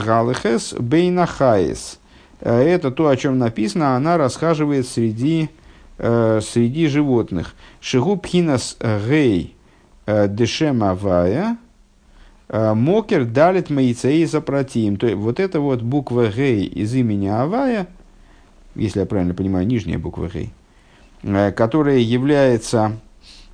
галихес 0.00 0.74
бейнахаес. 0.78 1.98
Это 2.42 2.90
то, 2.90 3.08
о 3.08 3.16
чем 3.16 3.38
написано, 3.38 3.96
она 3.96 4.16
расхаживает 4.18 4.86
среди, 4.88 5.48
среди 5.96 6.88
животных. 6.88 7.54
Шигу 7.80 8.16
пхинас 8.16 8.76
гей 8.80 9.54
дешемавая, 10.06 11.56
мокер 12.48 13.24
далит 13.24 13.70
маицей 13.70 14.24
запротим. 14.24 14.96
То 14.96 15.06
есть 15.06 15.18
вот 15.18 15.38
эта 15.38 15.60
вот 15.60 15.82
буква 15.82 16.26
гей 16.28 16.66
из 16.66 16.92
имени 16.94 17.28
Авая, 17.28 17.86
если 18.74 19.00
я 19.00 19.06
правильно 19.06 19.34
понимаю, 19.34 19.66
нижняя 19.66 19.98
буква 19.98 20.28
гей, 20.28 20.52
которая 21.52 21.98
является 21.98 22.98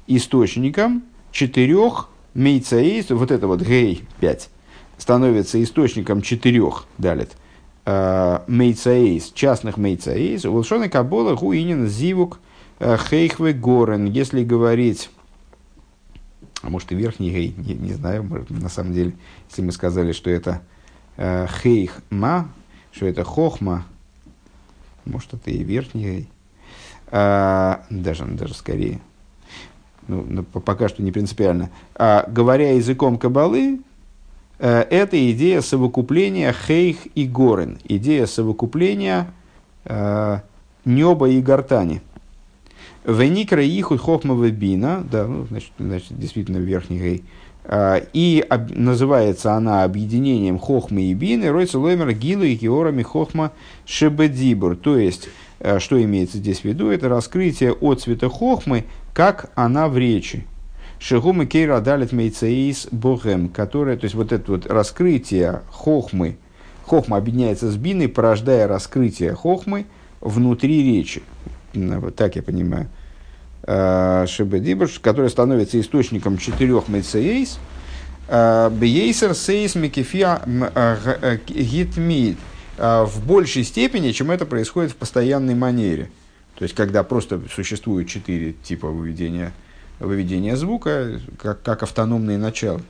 источником 0.06 1.02
четырех 1.30 2.08
мейцаэйс, 2.34 3.10
вот 3.10 3.30
это 3.30 3.46
вот 3.46 3.60
гей 3.60 4.04
5, 4.20 4.50
становится 4.96 5.62
источником 5.62 6.22
четырех, 6.22 6.86
далит, 6.96 7.30
э, 7.32 7.47
мейцаэйс, 8.46 9.32
частных 9.32 9.76
мейцаэйс, 9.76 10.44
волшоны 10.44 10.88
кабола 10.88 11.34
гуинин 11.34 11.86
зивук 11.86 12.38
э, 12.80 12.96
хейхве 12.98 13.52
горен, 13.52 14.04
если 14.06 14.44
говорить 14.44 15.10
а 16.60 16.70
может 16.70 16.90
и 16.90 16.96
верхний 16.96 17.30
гей, 17.30 17.54
не, 17.56 17.74
не 17.74 17.92
знаю, 17.92 18.24
может, 18.24 18.50
на 18.50 18.68
самом 18.68 18.92
деле, 18.92 19.12
если 19.48 19.62
мы 19.62 19.72
сказали, 19.72 20.12
что 20.12 20.28
это 20.28 20.60
э, 21.16 21.46
хейх 21.62 22.02
ма, 22.10 22.48
что 22.90 23.06
это 23.06 23.22
хохма, 23.22 23.84
может 25.04 25.34
это 25.34 25.50
и 25.50 25.62
верхний 25.62 26.02
гей, 26.02 26.28
э, 27.12 27.76
даже, 27.90 28.24
даже 28.24 28.54
скорее. 28.54 29.00
Ну, 30.08 30.26
ну 30.28 30.42
пока 30.42 30.88
что 30.88 31.02
не 31.02 31.12
принципиально, 31.12 31.70
а, 31.94 32.24
говоря 32.28 32.72
языком 32.72 33.18
кабалы, 33.18 33.74
э, 33.74 33.87
это 34.66 35.30
идея 35.32 35.60
совокупления 35.60 36.52
хейх 36.52 36.98
и 37.14 37.26
горен, 37.26 37.78
идея 37.84 38.26
совокупления 38.26 39.28
э, 39.84 40.38
неба 40.84 41.28
и 41.28 41.40
гортани. 41.40 42.02
Веникра 43.04 43.64
ихут 43.64 44.00
хохмова 44.00 44.50
бина, 44.50 45.06
да, 45.10 45.26
ну, 45.26 45.46
значит, 45.46 45.72
значит, 45.78 46.18
действительно 46.18 46.58
верхний 46.58 46.98
гей, 46.98 47.24
а, 47.64 48.02
и 48.12 48.44
об, 48.48 48.70
называется 48.70 49.54
она 49.54 49.84
объединением 49.84 50.58
хохмы 50.58 51.02
и 51.02 51.14
бины, 51.14 51.50
ройца 51.50 51.78
лоймер 51.78 52.12
гилу 52.12 52.42
и 52.42 52.54
георами 52.54 53.02
хохма 53.02 53.52
шебедибур, 53.86 54.76
то 54.76 54.98
есть, 54.98 55.28
э, 55.60 55.78
что 55.78 56.02
имеется 56.02 56.38
здесь 56.38 56.60
в 56.60 56.64
виду, 56.64 56.90
это 56.90 57.08
раскрытие 57.08 57.72
от 57.72 58.00
цвета 58.02 58.28
хохмы 58.28 58.84
как 59.18 59.50
она 59.56 59.88
в 59.88 59.98
речи. 59.98 60.46
Шигумы 61.00 61.46
кейра 61.46 61.80
далит 61.80 62.12
мейцеис 62.12 62.88
богем, 62.90 63.48
которая, 63.48 63.96
то 63.96 64.04
есть 64.04 64.14
вот 64.14 64.32
это 64.32 64.52
вот 64.52 64.66
раскрытие 64.66 65.62
хохмы, 65.70 66.36
хохма 66.84 67.18
объединяется 67.18 67.70
с 67.70 67.76
биной, 67.76 68.08
порождая 68.08 68.66
раскрытие 68.66 69.34
хохмы 69.34 69.86
внутри 70.20 70.82
речи. 70.82 71.22
Ну, 71.74 72.00
вот 72.00 72.16
так 72.16 72.36
я 72.36 72.42
понимаю. 72.42 72.88
А, 73.62 74.26
Шебедибуш, 74.26 74.98
который 74.98 75.30
становится 75.30 75.78
источником 75.80 76.38
четырех 76.38 76.88
мейцеис, 76.88 77.58
а, 78.28 78.70
Бейсер 78.70 79.34
сейс 79.34 79.74
микефия 79.74 80.40
а, 80.74 81.38
гитмид 81.46 82.38
в 82.76 83.26
большей 83.26 83.64
степени, 83.64 84.12
чем 84.12 84.30
это 84.30 84.46
происходит 84.46 84.92
в 84.92 84.96
постоянной 84.96 85.56
манере. 85.56 86.10
То 86.56 86.62
есть, 86.62 86.76
когда 86.76 87.02
просто 87.02 87.40
существует 87.52 88.08
четыре 88.08 88.52
типа 88.52 88.88
выведения, 88.88 89.52
выведения 89.98 90.56
звука, 90.56 91.20
как, 91.38 91.62
как 91.62 91.82
автономные 91.82 92.38
начала. 92.38 92.80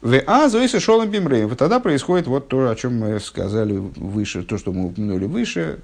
В 0.00 0.22
А 0.26 0.48
Зоиса 0.48 0.78
Шолом 0.78 1.10
Бимрейм. 1.10 1.54
Тогда 1.56 1.80
происходит 1.80 2.28
вот 2.28 2.46
то, 2.46 2.70
о 2.70 2.76
чем 2.76 3.00
мы 3.00 3.18
сказали 3.18 3.76
выше, 3.76 4.44
то, 4.44 4.56
что 4.56 4.72
мы 4.72 4.86
упомянули 4.86 5.24
выше. 5.24 5.80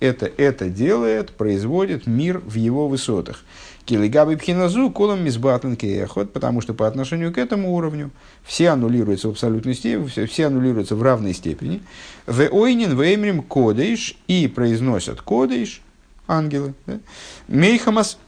Это, 0.00 0.26
это 0.26 0.68
делает, 0.68 1.30
производит 1.30 2.08
мир 2.08 2.40
в 2.40 2.56
его 2.56 2.88
высотах. 2.88 3.44
כי 3.84 4.06
לגבי 4.06 4.36
בחינה 4.36 4.70
זו, 4.70 4.90
כולם 4.90 5.24
מתבטלין 5.24 5.76
כאחד, 5.76 6.32
потому 6.32 6.60
что 6.60 6.74
по 6.74 6.88
отношению 6.88 7.32
к 7.32 7.38
этому 7.38 7.74
уровню 7.74 8.10
все 8.44 8.70
аннулируются 8.70 9.28
в 9.28 9.32
абсолютной 9.32 9.74
степени, 9.74 10.06
все, 10.06 10.26
все 10.26 10.46
аннулируются 10.46 10.96
в 10.96 11.02
равной 11.02 11.32
степени. 11.32 11.82
ועונין 12.26 13.00
ואומרים 13.00 13.42
קדוש 13.42 14.16
и 14.26 14.48
произносят 14.48 15.22
קדוש, 15.22 15.82
ангелы. 16.26 16.74
Да? 16.86 16.98
מחמת, 17.46 17.86
מחמת 17.86 18.18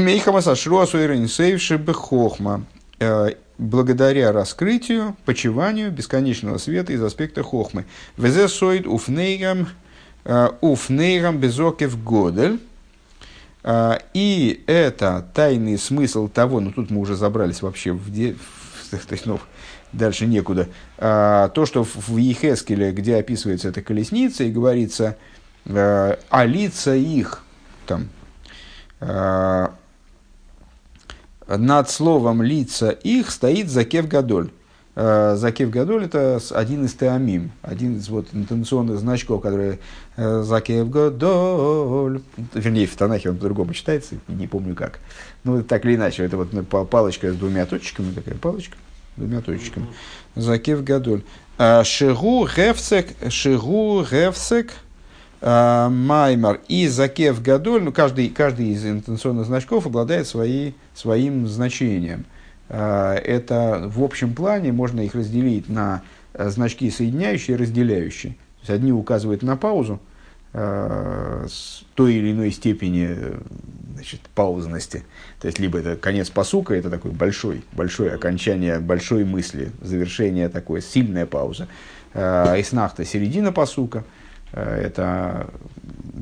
השראת 0.00 0.98
אור 0.98 1.24
אין 1.24 1.50
סוף 1.50 1.76
שבחכמה. 1.76 2.64
Э, 3.04 3.32
благодаря 3.58 4.30
раскрытию, 4.30 5.16
почиванию 5.24 5.90
бесконечного 5.90 6.58
света 6.58 6.92
из 6.92 7.02
аспекта 7.02 7.42
хохмы. 7.42 7.84
Везе 8.16 8.46
соид 8.46 8.86
уфнейгам, 8.86 9.68
э, 10.24 10.50
уфнейгам 10.60 11.38
безокев 11.38 12.00
годель. 12.02 12.60
Э, 13.64 13.98
и 14.14 14.62
это 14.68 15.28
тайный 15.34 15.78
смысл 15.78 16.28
того, 16.28 16.60
ну 16.60 16.70
тут 16.70 16.90
мы 16.90 17.00
уже 17.00 17.16
забрались 17.16 17.62
вообще 17.62 17.90
в, 17.90 18.08
де, 18.12 18.36
то 18.90 18.98
есть, 19.10 19.26
ну, 19.26 19.40
дальше 19.92 20.26
некуда. 20.26 20.68
То, 20.96 21.64
что 21.66 21.84
в 21.84 22.16
Ехескеле, 22.16 22.92
где 22.92 23.16
описывается 23.16 23.68
эта 23.68 23.82
колесница, 23.82 24.44
и 24.44 24.50
говорится, 24.50 25.18
а 25.66 26.44
лица 26.44 26.94
их, 26.94 27.42
там, 27.86 28.08
над 31.48 31.90
словом 31.90 32.42
лица 32.42 32.90
их 32.90 33.30
стоит 33.30 33.68
Закев 33.68 34.08
Гадоль. 34.08 34.50
Э, 34.94 35.34
Закев 35.36 35.70
Гадоль 35.70 36.04
это 36.04 36.40
один 36.50 36.84
из 36.84 36.94
теамим, 36.94 37.52
один 37.62 37.96
из 37.96 38.08
вот 38.08 38.28
интенционных 38.32 38.98
значков, 38.98 39.42
которые 39.42 39.78
э, 40.16 40.42
Закев 40.42 40.90
Гадоль, 40.90 42.22
вернее, 42.54 42.86
в 42.86 42.96
Танахе 42.96 43.30
он 43.30 43.36
по-другому 43.36 43.72
читается, 43.72 44.16
не 44.28 44.46
помню 44.46 44.74
как. 44.74 45.00
Ну, 45.44 45.62
так 45.62 45.84
или 45.84 45.96
иначе, 45.96 46.24
это 46.24 46.36
вот 46.36 46.50
палочка 46.88 47.32
с 47.32 47.36
двумя 47.36 47.66
точками, 47.66 48.12
такая 48.12 48.34
палочка, 48.34 48.76
двумя 49.16 49.40
точками. 49.40 49.86
Закев 50.36 50.84
Гадоль. 50.84 51.22
Э, 51.58 51.82
Шигу 51.84 52.46
Гефсек, 52.46 53.08
Шигу 53.30 54.04
Гефсек, 54.10 54.72
Э, 55.44 55.88
Маймар 55.90 56.60
и 56.68 56.86
Закев 56.86 57.42
Гадоль, 57.42 57.82
ну, 57.82 57.92
каждый, 57.92 58.28
каждый 58.28 58.68
из 58.68 58.86
интенционных 58.86 59.46
значков 59.46 59.86
обладает 59.86 60.28
свои, 60.28 60.72
своим 60.94 61.46
значением. 61.46 62.24
Э, 62.68 63.14
это 63.14 63.84
в 63.86 64.02
общем 64.02 64.34
плане 64.34 64.72
можно 64.72 65.00
их 65.00 65.14
разделить 65.14 65.68
на 65.68 66.02
э, 66.34 66.48
значки 66.50 66.90
соединяющие 66.90 67.56
и 67.56 67.60
разделяющие. 67.60 68.32
То 68.32 68.58
есть 68.60 68.70
одни 68.70 68.92
указывают 68.92 69.42
на 69.42 69.56
паузу 69.56 70.00
с 70.54 71.84
той 71.94 72.16
или 72.16 72.32
иной 72.32 72.50
степени 72.50 73.16
значит, 73.94 74.20
паузности. 74.34 75.02
То 75.40 75.46
есть 75.46 75.58
либо 75.58 75.78
это 75.78 75.96
конец 75.96 76.28
посука, 76.28 76.74
это 76.74 76.90
такой 76.90 77.10
большой, 77.10 77.64
большое 77.72 78.12
окончание 78.12 78.78
большой 78.78 79.24
мысли, 79.24 79.72
завершение 79.80 80.50
такое, 80.50 80.82
сильная 80.82 81.24
пауза. 81.24 81.68
Иснахта 82.12 83.06
середина 83.06 83.50
посука– 83.50 84.04
Э, 84.52 84.82
это 84.86 85.48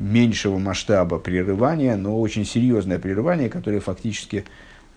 меньшего 0.01 0.59
масштаба 0.59 1.19
прерывания, 1.19 1.97
но 1.97 2.21
очень 2.21 2.45
серьезное 2.45 2.99
прерывание, 2.99 3.49
которое 3.49 3.81
фактически 3.81 4.45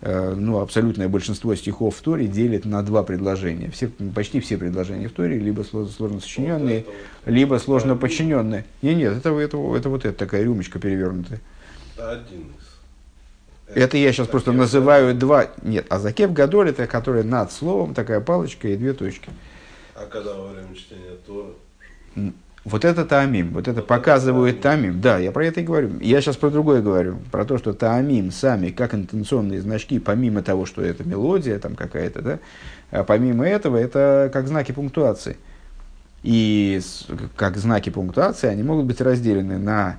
э, 0.00 0.34
ну, 0.34 0.60
абсолютное 0.60 1.08
большинство 1.08 1.54
стихов 1.54 1.96
в 1.96 2.00
Торе 2.00 2.26
делит 2.26 2.64
на 2.64 2.82
два 2.82 3.02
предложения. 3.02 3.70
Все, 3.70 3.88
почти 4.14 4.40
все 4.40 4.56
предложения 4.56 5.08
в 5.08 5.12
Торе 5.12 5.38
либо 5.38 5.62
сложно 5.62 6.20
сочиненные, 6.20 6.86
либо 7.26 7.58
сложно 7.58 7.96
подчиненные. 7.96 8.64
Нет, 8.82 8.96
нет, 8.96 9.16
это, 9.16 9.30
это, 9.38 9.76
это 9.76 9.88
вот 9.88 10.04
эта 10.04 10.16
такая 10.16 10.42
рюмочка 10.42 10.78
перевернутая. 10.78 11.40
Один 11.98 12.40
из. 12.58 12.74
Это 13.74 13.96
я 13.96 14.12
сейчас 14.12 14.28
просто 14.28 14.52
называю 14.52 15.14
два. 15.14 15.48
Нет, 15.62 15.86
а 15.88 15.98
закеп 15.98 16.30
гадоль 16.30 16.70
это 16.70 16.86
которая 16.86 17.24
над 17.24 17.50
словом, 17.50 17.94
такая 17.94 18.20
палочка 18.20 18.68
и 18.68 18.76
две 18.76 18.92
точки. 18.92 19.30
А 19.94 20.06
когда 20.06 20.34
во 20.34 20.48
время 20.48 20.74
чтения 20.74 21.16
Тора? 21.26 21.50
Вот 22.64 22.86
это 22.86 23.04
таамим, 23.04 23.52
вот 23.52 23.68
это 23.68 23.82
показывает 23.82 24.62
таамим. 24.62 25.00
Да, 25.00 25.18
я 25.18 25.32
про 25.32 25.44
это 25.44 25.60
и 25.60 25.64
говорю. 25.64 25.98
Я 26.00 26.22
сейчас 26.22 26.36
про 26.36 26.48
другое 26.48 26.80
говорю. 26.80 27.18
Про 27.30 27.44
то, 27.44 27.58
что 27.58 27.74
таамим 27.74 28.30
сами, 28.30 28.70
как 28.70 28.94
интенционные 28.94 29.60
значки, 29.60 29.98
помимо 29.98 30.42
того, 30.42 30.64
что 30.64 30.80
это 30.80 31.04
мелодия 31.04 31.58
там 31.58 31.74
какая-то, 31.74 32.22
да, 32.22 32.38
а 32.90 33.04
помимо 33.04 33.46
этого, 33.46 33.76
это 33.76 34.30
как 34.32 34.48
знаки 34.48 34.72
пунктуации. 34.72 35.36
И 36.22 36.80
как 37.36 37.58
знаки 37.58 37.90
пунктуации 37.90 38.48
они 38.48 38.62
могут 38.62 38.86
быть 38.86 39.02
разделены 39.02 39.58
на 39.58 39.98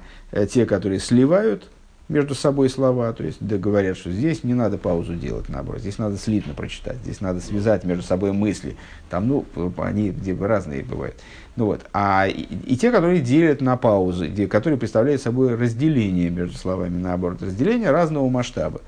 те, 0.51 0.65
которые 0.65 0.99
сливают 0.99 1.69
между 2.07 2.33
собой 2.33 2.69
слова, 2.69 3.13
то 3.13 3.23
есть 3.23 3.37
да, 3.39 3.57
говорят, 3.57 3.95
что 3.97 4.11
здесь 4.11 4.43
не 4.43 4.53
надо 4.55 4.77
паузу 4.77 5.15
делать, 5.15 5.49
наоборот, 5.49 5.81
здесь 5.81 5.97
надо 5.97 6.17
слитно 6.17 6.53
прочитать, 6.53 6.97
здесь 7.03 7.21
надо 7.21 7.41
связать 7.41 7.83
между 7.83 8.03
собой 8.03 8.31
мысли. 8.31 8.75
Там, 9.09 9.27
ну, 9.27 9.45
они 9.77 10.09
где 10.09 10.33
бы 10.33 10.47
разные 10.47 10.83
бывают. 10.83 11.15
Ну, 11.55 11.65
вот. 11.65 11.85
А 11.93 12.27
и, 12.27 12.41
и 12.41 12.75
те, 12.75 12.91
которые 12.91 13.21
делят 13.21 13.61
на 13.61 13.77
паузы, 13.77 14.47
которые 14.47 14.77
представляют 14.77 15.21
собой 15.21 15.55
разделение 15.55 16.29
между 16.29 16.57
словами, 16.57 17.01
наоборот, 17.01 17.41
разделение 17.41 17.91
разного 17.91 18.29
масштаба. 18.29 18.81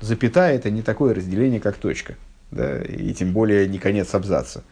Запятая– 0.00 0.54
это 0.56 0.70
не 0.70 0.82
такое 0.82 1.14
разделение, 1.14 1.60
как 1.60 1.76
точка, 1.76 2.14
да, 2.50 2.80
и 2.82 3.12
тем 3.12 3.32
более 3.32 3.68
не 3.68 3.78
конец 3.78 4.14
абзаца. 4.14 4.62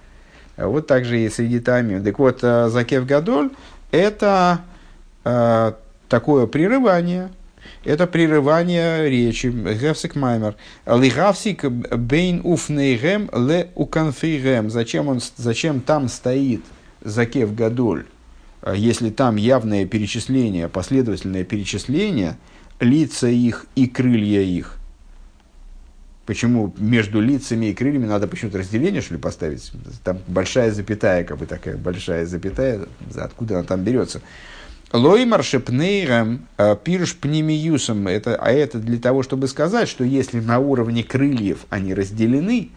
А 0.57 0.67
вот 0.67 0.87
также 0.87 1.21
и 1.21 1.29
среди 1.29 1.61
тами. 1.61 2.03
Так 2.03 2.19
вот, 2.19 2.41
э, 2.43 2.69
Закев 2.69 3.07
Гадоль– 3.07 3.51
это 3.93 4.61
э, 5.25 5.73
такое 6.09 6.47
прерывание, 6.47 7.31
это 7.85 8.07
прерывание 8.07 9.09
речи, 9.09 9.47
гевсик 9.47 10.17
маймер. 10.17 10.57
Лигавсик 10.87 11.65
бейн 11.65 12.41
уфнейгем 12.45 13.31
ле 13.33 13.71
уканфейгем. 13.75 14.71
Зачем, 14.71 15.09
он, 15.09 15.21
зачем 15.37 15.81
там 15.81 16.09
стоит 16.09 16.63
закев 17.03 17.55
гадоль, 17.55 18.07
а 18.63 18.75
если 18.75 19.11
там 19.11 19.37
явное 19.37 19.87
перечисление, 19.87 20.69
последовательное 20.69 21.45
перечисление, 21.45 22.37
лица 22.79 23.29
их 23.29 23.67
и 23.75 23.87
крылья 23.87 24.43
их. 24.43 24.77
Почему 26.27 26.73
между 26.79 27.21
лицами 27.21 27.67
и 27.67 27.75
крыльями 27.75 28.07
надо 28.07 28.29
почему-то 28.29 28.59
разделение, 28.59 29.01
что 29.01 29.15
ли, 29.15 29.21
поставить? 29.21 29.73
Там 30.05 30.19
большая 30.29 30.71
запятая, 30.71 31.25
как 31.25 31.39
бы 31.39 31.47
такая 31.47 31.77
большая 31.77 32.27
запятая, 32.27 32.87
откуда 33.17 33.59
она 33.59 33.65
там 33.65 33.83
берется. 33.83 34.21
Лоймар 34.93 35.45
шепнейрам 35.45 36.47
а, 36.57 36.77
пирш 36.77 37.17
пнемиюсом. 37.17 38.09
Это, 38.09 38.37
а 38.37 38.51
это 38.51 38.79
для 38.79 38.99
того, 38.99 39.23
чтобы 39.23 39.47
сказать, 39.47 39.89
что 39.89 40.05
если 40.05 40.41
на 40.41 40.59
уровне 40.59 41.05
крыльев 41.05 41.67
они 41.69 41.95
разделены, 41.95 42.71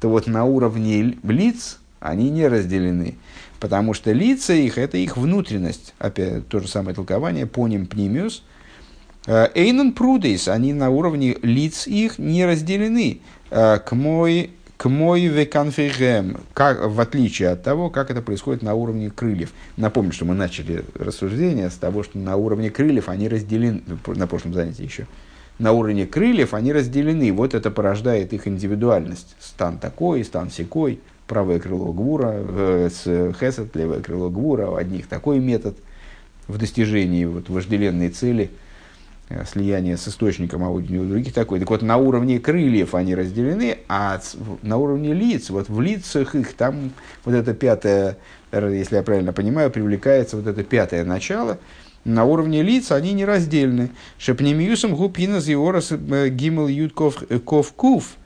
то 0.00 0.08
вот 0.08 0.26
на 0.26 0.44
уровне 0.44 1.16
лиц 1.22 1.78
они 2.00 2.30
не 2.30 2.46
разделены. 2.46 3.16
Потому 3.62 3.94
что 3.94 4.10
лица 4.10 4.54
их– 4.54 4.76
это 4.76 4.98
их 4.98 5.16
внутренность. 5.16 5.94
Опять 6.00 6.48
то 6.48 6.58
же 6.58 6.66
самое 6.66 6.96
толкование, 6.96 7.46
поним 7.46 7.86
пнимиус. 7.86 8.42
А, 9.28 9.52
Эйнон 9.54 9.92
прудейс, 9.92 10.48
они 10.48 10.72
на 10.72 10.90
уровне 10.90 11.36
лиц 11.42 11.86
их 11.86 12.18
не 12.18 12.44
разделены. 12.44 13.20
А, 13.52 13.78
к 13.78 13.92
мой 13.92 14.50
к 14.76 14.88
мой 14.88 15.26
веканфигем, 15.26 16.38
как, 16.54 16.84
в 16.84 17.00
отличие 17.00 17.50
от 17.50 17.62
того, 17.62 17.88
как 17.88 18.10
это 18.10 18.20
происходит 18.20 18.62
на 18.62 18.74
уровне 18.74 19.10
крыльев. 19.10 19.52
Напомню, 19.76 20.10
что 20.10 20.24
мы 20.24 20.34
начали 20.34 20.84
рассуждение 20.96 21.70
с 21.70 21.74
того, 21.74 22.02
что 22.02 22.18
на 22.18 22.34
уровне 22.34 22.68
крыльев 22.68 23.08
они 23.08 23.28
разделены, 23.28 23.82
на 24.08 24.26
прошлом 24.26 24.54
занятии 24.54 24.82
еще, 24.82 25.06
на 25.60 25.70
уровне 25.70 26.04
крыльев 26.04 26.52
они 26.52 26.72
разделены. 26.72 27.32
Вот 27.32 27.54
это 27.54 27.70
порождает 27.70 28.32
их 28.32 28.48
индивидуальность. 28.48 29.36
Стан 29.38 29.78
такой, 29.78 30.24
стан 30.24 30.50
секой, 30.50 30.98
правое 31.32 31.58
крыло 31.58 31.92
гвура, 31.92 32.32
э, 32.34 32.90
с 32.92 33.04
хесед, 33.40 33.74
левое 33.74 34.00
крыло 34.00 34.30
гвура, 34.30 34.68
у 34.68 34.74
одних 34.74 35.06
такой 35.06 35.38
метод 35.38 35.76
в 36.46 36.58
достижении 36.58 37.24
вот, 37.24 37.48
вожделенной 37.48 38.10
цели– 38.10 38.50
Э, 39.32 39.44
слияние 39.46 39.96
с 39.96 40.08
источником, 40.08 40.62
а 40.64 40.70
у 40.70 40.80
других 40.80 41.32
такой. 41.32 41.58
Так 41.60 41.70
вот, 41.70 41.82
на 41.82 41.96
уровне 41.96 42.38
крыльев 42.38 42.94
они 42.94 43.14
разделены, 43.14 43.78
а 43.88 44.20
на 44.62 44.76
уровне 44.76 45.14
лиц, 45.14 45.48
вот 45.50 45.68
в 45.68 45.80
лицах 45.80 46.34
их 46.34 46.52
там 46.54 46.92
вот 47.24 47.34
это 47.34 47.54
пятое, 47.54 48.18
если 48.52 48.96
я 48.96 49.02
правильно 49.02 49.32
понимаю, 49.32 49.70
привлекается 49.70 50.36
вот 50.36 50.46
это 50.46 50.62
пятое 50.64 51.04
начало, 51.04 51.58
на 52.04 52.24
уровне 52.24 52.62
лиц 52.62 52.90
они 52.92 53.12
не 53.12 53.24
раздельны. 53.24 53.90
Шепнемиюсом 54.18 54.94
гупина 54.94 55.40
зиорас 55.40 55.92
э, 55.92 56.28
гимл 56.28 56.66
ютков 56.66 57.22
э, 57.28 57.38
ков 57.38 57.72
кув. 57.72 58.16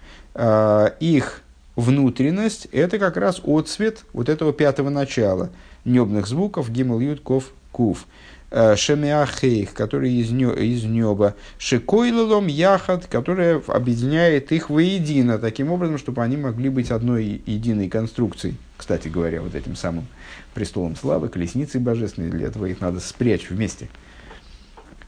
Их 1.01 1.43
внутренность– 1.77 2.67
это 2.73 2.99
как 2.99 3.17
раз 3.17 3.41
отцвет 3.45 4.05
вот 4.13 4.29
этого 4.29 4.53
пятого 4.53 4.91
начала 4.91 5.51
небных 5.85 6.27
звуков 6.27 6.71
гимл 6.71 6.99
ютков 6.99 7.53
кув. 7.71 8.07
Э, 8.51 8.77
Шемиахейх, 8.77 9.75
который 9.75 10.13
из, 10.13 10.31
из 10.31 10.85
неба, 10.85 11.35
Шекойлелом 11.59 12.47
Яхат, 12.47 13.07
которая 13.07 13.61
объединяет 13.67 14.53
их 14.53 14.71
воедино, 14.71 15.39
таким 15.39 15.73
образом, 15.73 15.99
чтобы 15.99 16.23
они 16.23 16.37
могли 16.37 16.69
быть 16.69 16.91
одной 16.91 17.43
единой 17.45 17.89
конструкцией. 17.89 18.57
Кстати 18.77 19.09
говоря, 19.09 19.43
вот 19.43 19.55
этим 19.55 19.75
самым 19.75 20.07
престолом 20.55 20.97
славы, 20.97 21.29
колесницей 21.29 21.81
божественной, 21.81 22.31
для 22.31 22.47
этого 22.47 22.67
их 22.67 22.81
надо 22.81 23.01
спрячь 23.01 23.51
вместе. 23.51 23.89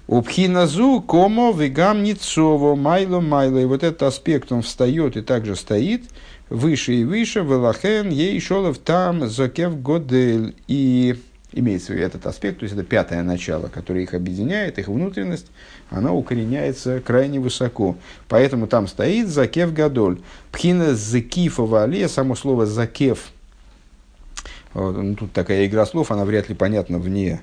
Убхиназу, 0.09 1.03
комо, 1.07 1.53
вегам, 1.53 2.03
ницово, 2.03 2.75
майло, 2.75 3.21
майло. 3.21 3.59
И 3.59 3.67
вот 3.67 3.83
этот 3.83 4.03
аспект, 4.03 4.51
он 4.51 4.63
встает 4.63 5.17
и 5.17 5.23
также 5.23 5.55
стоит 5.55 6.05
выше 6.51 6.95
и 6.95 7.05
выше, 7.05 7.41
велахен, 7.41 8.11
ей 8.11 8.41
шолов 8.41 8.79
там, 8.79 9.29
зокев 9.29 9.81
годель. 9.81 10.55
И 10.67 11.17
имеется 11.53 11.93
в 11.93 11.97
виду 11.97 12.07
этот 12.07 12.27
аспект, 12.27 12.61
то 12.61 12.65
есть 12.65 12.75
это 12.75 12.85
пятое 12.85 13.23
начало, 13.23 13.69
которое 13.69 14.03
их 14.03 14.15
объединяет, 14.15 14.79
их 14.79 14.89
внутренность, 14.89 15.47
она 15.91 16.13
укореняется 16.13 17.01
крайне 17.01 17.41
высоко. 17.41 17.97
Поэтому 18.29 18.67
там 18.67 18.87
стоит 18.87 19.29
Закев 19.29 19.73
Гадоль. 19.73 20.21
Пхина 20.53 20.95
Закифова 20.95 21.85
Алия, 21.85 22.09
само 22.09 22.35
слово 22.35 22.67
Закев, 22.67 23.33
ну, 24.75 25.15
тут 25.15 25.33
такая 25.33 25.67
игра 25.67 25.87
слов, 25.87 26.11
она 26.11 26.25
вряд 26.25 26.49
ли 26.49 26.55
понятна 26.55 26.99
вне 26.99 27.41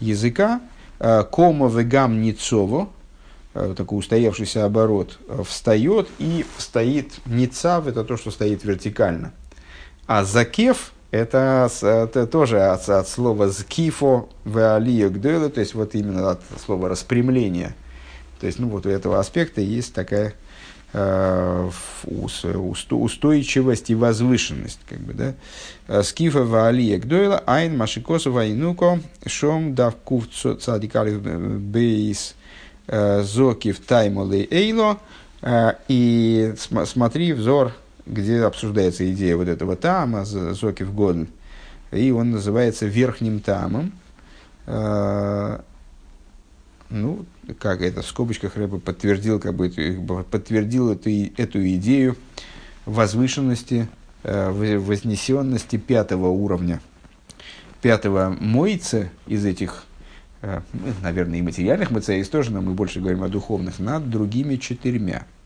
языка. 0.00 0.60
А, 1.00 1.24
Кома 1.24 1.68
вегам 1.68 2.22
ницово, 2.22 2.88
такой 3.76 3.98
устоявшийся 3.98 4.64
оборот, 4.64 5.18
встает 5.46 6.08
и 6.18 6.44
стоит 6.58 7.12
ницав, 7.26 7.86
это 7.86 8.04
то, 8.04 8.16
что 8.16 8.30
стоит 8.30 8.64
вертикально. 8.64 9.32
А 10.06 10.24
закев 10.24 10.92
это, 11.10 11.70
это 11.82 12.26
тоже 12.26 12.60
от, 12.60 12.88
от 12.88 13.08
слова 13.08 13.50
«скифо» 13.50 14.28
в 14.44 14.80
гдойла, 15.10 15.48
то 15.48 15.60
есть 15.60 15.74
вот 15.74 15.94
именно 15.94 16.30
от 16.30 16.42
слова 16.64 16.88
«распрямление». 16.88 17.74
То 18.40 18.46
есть, 18.46 18.58
ну, 18.58 18.68
вот 18.68 18.86
у 18.86 18.90
этого 18.90 19.18
аспекта 19.18 19.60
есть 19.60 19.94
такая 19.94 20.34
э, 20.92 21.70
устойчивость 22.04 23.90
и 23.90 23.94
возвышенность, 23.94 24.80
как 24.88 25.00
бы, 25.00 25.12
да. 25.14 25.34
«Э, 25.88 26.02
Скифа 26.02 26.44
в 26.44 26.66
алия 26.66 26.98
гдойла, 26.98 27.42
айн 27.46 27.76
машикосу 27.76 28.30
вайнуко, 28.30 29.00
шом 29.26 29.74
дав 29.74 29.96
кув 29.96 30.26
цадикали 30.28 31.16
бейс 31.16 32.34
э, 32.88 33.22
зокив 33.22 33.78
таймолей 33.80 34.48
эйло, 34.50 34.98
э, 35.42 35.74
и 35.86 36.54
смотри 36.56 37.32
взор 37.32 37.72
где 38.08 38.42
обсуждается 38.42 39.10
идея 39.12 39.36
вот 39.36 39.48
этого 39.48 39.76
тама, 39.76 40.24
Зокив 40.24 40.92
Годн, 40.94 41.24
и 41.92 42.10
он 42.10 42.30
называется 42.30 42.86
верхним 42.86 43.40
тамом. 43.40 43.92
А, 44.66 45.62
ну, 46.90 47.26
как 47.58 47.82
это 47.82 48.02
в 48.02 48.06
скобочках 48.06 48.56
Рэба 48.56 48.80
подтвердил, 48.80 49.38
как 49.38 49.54
бы 49.54 49.70
подтвердил 50.30 50.90
эту, 50.90 51.10
эту 51.10 51.66
идею 51.74 52.16
возвышенности, 52.86 53.88
вознесенности 54.22 55.76
пятого 55.76 56.28
уровня, 56.28 56.80
пятого 57.82 58.34
мойца 58.40 59.10
из 59.26 59.44
этих, 59.44 59.84
наверное, 61.02 61.38
и 61.38 61.42
материальных 61.42 61.90
мацеис 61.90 62.28
тоже, 62.28 62.52
но 62.52 62.60
мы 62.60 62.72
больше 62.72 63.00
говорим 63.00 63.22
о 63.22 63.28
духовных, 63.28 63.78
над 63.78 64.08
другими 64.08 64.56
четырьмя– 64.56 65.26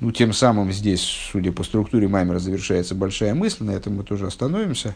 ну, 0.00 0.12
тем 0.12 0.32
самым 0.32 0.72
здесь, 0.72 1.02
судя 1.32 1.50
по 1.50 1.64
структуре 1.64 2.06
Маймера, 2.06 2.38
завершается 2.38 2.94
большая 2.94 3.34
мысль, 3.34 3.64
на 3.64 3.72
этом 3.72 3.96
мы 3.96 4.04
тоже 4.04 4.26
остановимся. 4.26 4.94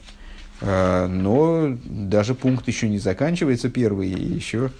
А, 0.61 1.09
но 1.09 1.77
даже 1.85 2.35
пункт 2.37 2.69
еще 2.69 2.89
не 2.89 3.01
заканчивается 3.01 3.69
первый, 3.69 4.11
и 4.11 4.35
еще, 4.35 4.71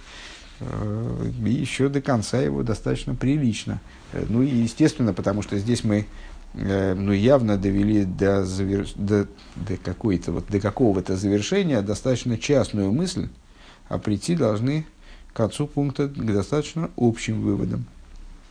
а, 0.61 1.29
и 1.45 1.51
еще 1.51 1.89
до 1.89 2.01
конца 2.01 2.39
его 2.39 2.63
достаточно 2.63 3.15
прилично. 3.15 3.81
Ну 4.13 4.43
и 4.43 4.47
естественно, 4.47 5.13
потому 5.13 5.41
что 5.41 5.57
здесь 5.57 5.83
мы 5.83 5.99
э, 5.99 6.05
ну, 6.53 7.11
явно 7.11 7.57
довели 7.57 8.05
до, 8.05 8.45
завер... 8.45 8.87
до, 8.95 9.27
до, 9.55 9.77
какой-то, 9.77 10.31
вот, 10.31 10.47
до 10.49 10.59
какого-то 10.59 11.15
завершения 11.15 11.81
достаточно 11.81 12.37
частную 12.37 12.91
мысль, 12.91 13.29
а 13.89 13.97
прийти 13.97 14.35
должны 14.35 14.85
к 15.31 15.35
концу 15.35 15.67
пункта 15.67 16.07
к 16.07 16.13
достаточно 16.13 16.91
общим 16.95 17.41
выводам. 17.41 17.85